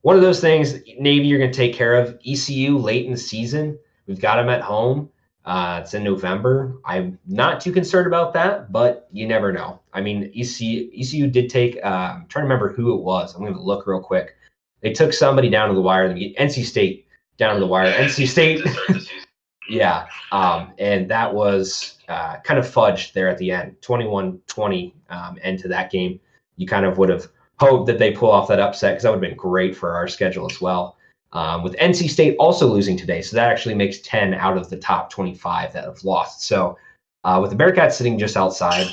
one 0.01 0.15
of 0.15 0.21
those 0.21 0.39
things. 0.39 0.75
Navy, 0.99 1.27
you're 1.27 1.39
going 1.39 1.51
to 1.51 1.57
take 1.57 1.73
care 1.73 1.95
of. 1.95 2.19
ECU 2.25 2.77
late 2.77 3.05
in 3.05 3.11
the 3.11 3.17
season, 3.17 3.77
we've 4.07 4.21
got 4.21 4.35
them 4.35 4.49
at 4.49 4.61
home. 4.61 5.09
Uh, 5.45 5.81
it's 5.83 5.93
in 5.93 6.03
November. 6.03 6.75
I'm 6.85 7.19
not 7.27 7.61
too 7.61 7.71
concerned 7.71 8.07
about 8.07 8.33
that, 8.33 8.71
but 8.71 9.07
you 9.11 9.27
never 9.27 9.51
know. 9.51 9.79
I 9.93 10.01
mean, 10.01 10.31
ECU, 10.35 10.89
ECU 10.95 11.27
did 11.27 11.49
take, 11.49 11.77
uh, 11.83 12.15
I'm 12.15 12.27
trying 12.27 12.43
to 12.43 12.47
remember 12.47 12.73
who 12.73 12.95
it 12.95 13.01
was. 13.01 13.35
I'm 13.35 13.41
going 13.41 13.53
to 13.53 13.61
look 13.61 13.85
real 13.85 13.99
quick. 13.99 14.35
They 14.81 14.91
took 14.91 15.13
somebody 15.13 15.49
down 15.49 15.69
to 15.69 15.75
the 15.75 15.81
wire. 15.81 16.13
NC 16.13 16.65
State 16.65 17.04
down 17.37 17.55
to 17.55 17.59
the 17.59 17.67
wire. 17.67 17.91
NC 17.91 18.27
State. 18.27 18.65
yeah. 19.69 20.07
Um, 20.31 20.73
and 20.77 21.09
that 21.09 21.33
was 21.33 21.97
uh, 22.07 22.37
kind 22.37 22.59
of 22.59 22.65
fudged 22.65 23.13
there 23.13 23.29
at 23.29 23.37
the 23.37 23.51
end 23.51 23.81
21 23.81 24.39
20 24.47 24.95
um, 25.09 25.37
end 25.41 25.59
to 25.59 25.67
that 25.67 25.91
game. 25.91 26.19
You 26.57 26.67
kind 26.67 26.85
of 26.85 26.97
would 26.97 27.09
have 27.09 27.27
hoped 27.59 27.87
that 27.87 27.99
they 27.99 28.11
pull 28.11 28.31
off 28.31 28.47
that 28.47 28.59
upset 28.59 28.93
because 28.93 29.03
that 29.03 29.09
would 29.09 29.23
have 29.23 29.29
been 29.29 29.37
great 29.37 29.75
for 29.75 29.95
our 29.95 30.07
schedule 30.07 30.49
as 30.49 30.59
well 30.59 30.97
um, 31.35 31.63
with 31.63 31.75
NC 31.75 32.09
State 32.09 32.37
also 32.39 32.65
losing 32.65 32.95
today. 32.95 33.21
So 33.21 33.35
that 33.35 33.51
actually 33.51 33.75
makes 33.75 33.99
10 33.99 34.33
out 34.33 34.57
of 34.57 34.69
the 34.69 34.77
top 34.77 35.09
25 35.09 35.73
that 35.73 35.83
have 35.83 36.03
lost. 36.03 36.43
So 36.43 36.77
uh, 37.25 37.39
with 37.41 37.51
the 37.51 37.57
Bearcats 37.57 37.93
sitting 37.93 38.17
just 38.17 38.37
outside, 38.37 38.87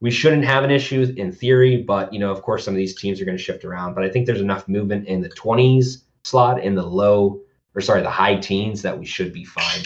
we 0.00 0.12
shouldn't 0.12 0.44
have 0.44 0.62
an 0.62 0.70
issue 0.70 1.12
in 1.16 1.32
theory, 1.32 1.82
but 1.82 2.12
you 2.12 2.20
know, 2.20 2.30
of 2.30 2.42
course, 2.42 2.64
some 2.64 2.72
of 2.72 2.78
these 2.78 2.94
teams 2.94 3.20
are 3.20 3.24
going 3.24 3.36
to 3.36 3.42
shift 3.42 3.64
around. 3.64 3.94
But 3.94 4.04
I 4.04 4.10
think 4.10 4.26
there's 4.26 4.40
enough 4.40 4.68
movement 4.68 5.08
in 5.08 5.20
the 5.20 5.28
20s 5.30 6.02
slot, 6.22 6.62
in 6.62 6.76
the 6.76 6.86
low, 6.86 7.40
or 7.78 7.80
sorry, 7.80 8.02
the 8.02 8.10
high 8.10 8.34
teens 8.34 8.82
that 8.82 8.98
we 8.98 9.06
should 9.06 9.32
be 9.32 9.44
fine. 9.44 9.84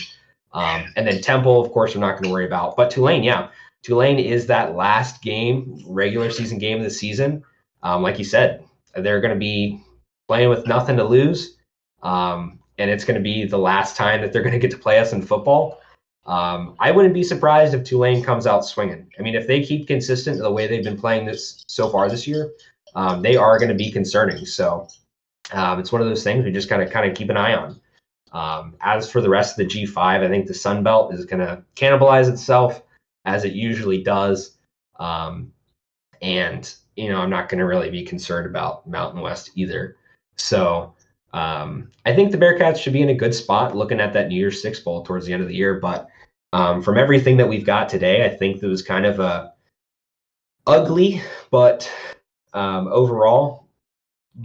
Um, 0.55 0.93
and 0.97 1.07
then 1.07 1.21
Temple, 1.21 1.63
of 1.63 1.71
course, 1.73 1.95
we're 1.95 2.01
not 2.01 2.13
going 2.13 2.25
to 2.25 2.31
worry 2.31 2.47
about. 2.47 2.75
But 2.77 2.91
Tulane, 2.91 3.23
yeah, 3.23 3.49
Tulane 3.83 4.19
is 4.19 4.47
that 4.47 4.75
last 4.75 5.23
game, 5.23 5.83
regular 5.87 6.31
season 6.31 6.59
game 6.59 6.79
of 6.79 6.85
the 6.85 6.91
season. 6.91 7.45
um, 7.83 8.03
like 8.03 8.19
you 8.19 8.25
said, 8.25 8.65
they're 8.95 9.21
going 9.21 9.35
to 9.35 9.39
be 9.39 9.81
playing 10.29 10.49
with 10.49 10.67
nothing 10.67 10.97
to 10.97 11.05
lose. 11.05 11.57
Um, 12.03 12.59
and 12.79 12.91
it's 12.91 13.05
going 13.05 13.17
to 13.17 13.23
be 13.23 13.45
the 13.45 13.59
last 13.59 13.97
time 13.97 14.21
that 14.23 14.33
they're 14.33 14.43
going 14.43 14.53
to 14.53 14.59
get 14.59 14.71
to 14.71 14.79
play 14.79 14.99
us 14.99 15.13
in 15.13 15.23
football. 15.23 15.81
Um, 16.25 16.77
I 16.79 16.91
wouldn't 16.91 17.15
be 17.15 17.25
surprised 17.25 17.75
if 17.75 17.85
Tulane 17.85 18.23
comes 18.23 18.47
out 18.47 18.65
swinging. 18.65 19.09
I 19.19 19.23
mean, 19.23 19.35
if 19.35 19.47
they 19.47 19.63
keep 19.63 19.87
consistent 19.87 20.39
the 20.39 20.51
way 20.51 20.67
they've 20.67 20.85
been 20.85 20.99
playing 20.99 21.27
this 21.27 21.65
so 21.67 21.91
far 21.91 22.09
this 22.09 22.27
year, 22.27 22.53
um, 22.95 23.23
they 23.23 23.37
are 23.37 23.59
going 23.59 23.71
to 23.71 23.75
be 23.75 23.91
concerning. 23.91 24.47
So 24.47 24.89
um, 25.53 25.81
it's 25.81 25.93
one 25.93 26.01
of 26.01 26.09
those 26.09 26.23
things 26.23 26.45
we 26.45 26.53
just 26.53 26.69
kind 26.69 26.83
of 26.83 26.91
kind 26.91 27.11
of 27.11 27.17
keep 27.17 27.31
an 27.31 27.37
eye 27.37 27.55
on. 27.55 27.81
Um, 28.33 28.77
as 28.81 29.11
for 29.11 29.21
the 29.21 29.29
rest 29.29 29.59
of 29.59 29.69
the 29.69 29.75
G5, 29.75 29.99
I 29.99 30.29
think 30.29 30.47
the 30.47 30.55
Sun 30.55 30.83
Belt 30.83 31.13
is 31.15 31.27
going 31.27 31.41
to 31.41 31.63
cannibalize 31.77 32.31
itself 32.31 32.83
as 33.25 33.45
it 33.45 33.53
usually 33.53 34.03
does. 34.03 34.57
Um, 34.99 35.53
and 36.23 36.73
you 36.97 37.09
know, 37.09 37.21
I'm 37.21 37.31
not 37.31 37.49
going 37.49 37.59
to 37.59 37.67
really 37.67 37.91
be 37.91 38.05
concerned 38.05 38.47
about 38.47 38.87
Mountain 38.87 39.21
West 39.21 39.51
either. 39.55 39.97
So 40.37 40.95
um, 41.33 41.91
I 42.05 42.15
think 42.15 42.31
the 42.31 42.39
Bearcats 42.39 42.79
should 42.79 42.93
be 42.93 43.03
in 43.03 43.09
a 43.09 43.15
good 43.15 43.35
spot 43.35 43.77
looking 43.77 44.01
at 44.01 44.13
that 44.13 44.29
New 44.29 44.37
Year's 44.37 44.61
Six 44.61 44.81
Bowl 44.81 45.03
towards 45.03 45.27
the 45.27 45.33
end 45.33 45.43
of 45.43 45.49
the 45.49 45.55
year. 45.55 45.79
But 45.81 46.09
um, 46.53 46.83
from 46.83 46.99
everything 46.99 47.37
that 47.39 47.49
we've 47.49 47.65
got 47.65 47.89
today, 47.89 48.25
I 48.25 48.29
think 48.29 48.63
it 48.63 48.67
was 48.67 48.83
kind 48.83 49.07
of 49.07 49.21
a 49.21 49.53
ugly, 50.67 51.23
but 51.51 51.91
um, 52.55 52.89
overall 52.89 53.67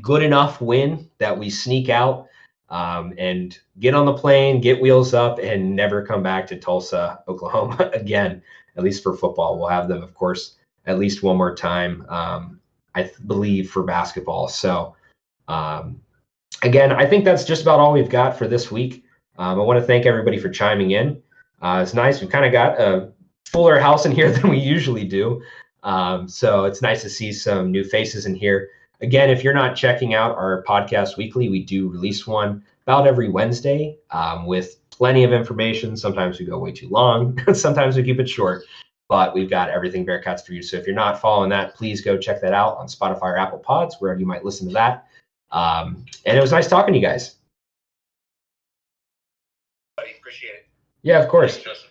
good 0.01 0.21
enough 0.21 0.59
win 0.61 1.09
that 1.17 1.37
we 1.37 1.49
sneak 1.49 1.89
out 1.89 2.26
um, 2.69 3.13
and 3.17 3.57
get 3.79 3.93
on 3.93 4.05
the 4.05 4.13
plane, 4.13 4.61
get 4.61 4.81
wheels 4.81 5.13
up, 5.13 5.39
and 5.39 5.75
never 5.75 6.05
come 6.05 6.21
back 6.21 6.47
to 6.47 6.57
Tulsa, 6.57 7.23
Oklahoma 7.27 7.89
again. 7.93 8.41
At 8.75 8.83
least 8.83 9.01
for 9.03 9.15
football, 9.15 9.57
we'll 9.57 9.69
have 9.69 9.87
them, 9.87 10.03
of 10.03 10.13
course, 10.13 10.55
at 10.85 10.99
least 10.99 11.23
one 11.23 11.37
more 11.37 11.55
time. 11.55 12.05
Um, 12.09 12.59
I 12.93 13.03
th- 13.03 13.15
believe 13.25 13.69
for 13.69 13.83
basketball. 13.83 14.47
So 14.47 14.95
um, 15.47 15.99
again, 16.63 16.91
I 16.91 17.05
think 17.05 17.25
that's 17.25 17.43
just 17.43 17.61
about 17.61 17.79
all 17.79 17.93
we've 17.93 18.09
got 18.09 18.37
for 18.37 18.47
this 18.47 18.71
week. 18.71 19.03
Um, 19.37 19.59
I 19.59 19.63
want 19.63 19.79
to 19.79 19.85
thank 19.85 20.05
everybody 20.05 20.37
for 20.37 20.49
chiming 20.49 20.91
in. 20.91 21.21
Uh, 21.61 21.79
it's 21.83 21.93
nice. 21.93 22.21
We've 22.21 22.29
kind 22.29 22.45
of 22.45 22.51
got 22.51 22.79
a 22.79 23.11
fuller 23.45 23.79
house 23.79 24.05
in 24.05 24.11
here 24.11 24.31
than 24.33 24.49
we 24.49 24.57
usually 24.57 25.05
do. 25.05 25.41
Um, 25.83 26.27
so 26.27 26.65
it's 26.65 26.81
nice 26.81 27.01
to 27.03 27.09
see 27.09 27.31
some 27.31 27.71
new 27.71 27.83
faces 27.83 28.25
in 28.25 28.35
here. 28.35 28.69
Again, 29.01 29.29
if 29.29 29.43
you're 29.43 29.53
not 29.53 29.75
checking 29.75 30.13
out 30.13 30.35
our 30.35 30.63
podcast 30.67 31.17
weekly, 31.17 31.49
we 31.49 31.63
do 31.63 31.87
release 31.87 32.25
one 32.25 32.63
about 32.85 33.05
every 33.05 33.29
Wednesday 33.29 33.97
um, 34.11 34.45
with 34.45 34.77
plenty 34.89 35.23
of 35.23 35.31
information. 35.31 35.95
Sometimes 35.95 36.39
we 36.39 36.45
go 36.45 36.57
way 36.57 36.71
too 36.71 36.89
long, 36.89 37.37
sometimes 37.53 37.95
we 37.95 38.03
keep 38.03 38.19
it 38.19 38.27
short, 38.27 38.63
but 39.07 39.35
we've 39.35 39.49
got 39.49 39.69
everything 39.69 40.05
Bearcats 40.05 40.43
for 40.43 40.53
you. 40.53 40.63
So 40.63 40.77
if 40.77 40.87
you're 40.87 40.95
not 40.95 41.21
following 41.21 41.49
that, 41.51 41.75
please 41.75 42.01
go 42.01 42.17
check 42.17 42.41
that 42.41 42.53
out 42.53 42.77
on 42.77 42.87
Spotify 42.87 43.23
or 43.23 43.37
Apple 43.37 43.59
Pods, 43.59 43.97
wherever 43.99 44.19
you 44.19 44.25
might 44.25 44.43
listen 44.43 44.67
to 44.67 44.73
that. 44.73 45.07
Um, 45.51 46.03
and 46.25 46.37
it 46.37 46.41
was 46.41 46.51
nice 46.51 46.67
talking 46.67 46.93
to 46.93 46.99
you 46.99 47.05
guys. 47.05 47.35
Appreciate 50.19 50.49
it. 50.49 50.65
Yeah, 51.03 51.21
of 51.21 51.29
course. 51.29 51.57
Thanks, 51.57 51.85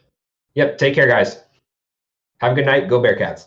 yep. 0.54 0.76
Take 0.76 0.94
care, 0.94 1.08
guys. 1.08 1.42
Have 2.40 2.52
a 2.52 2.54
good 2.54 2.66
night. 2.66 2.88
Go 2.88 3.00
Bearcats. 3.00 3.46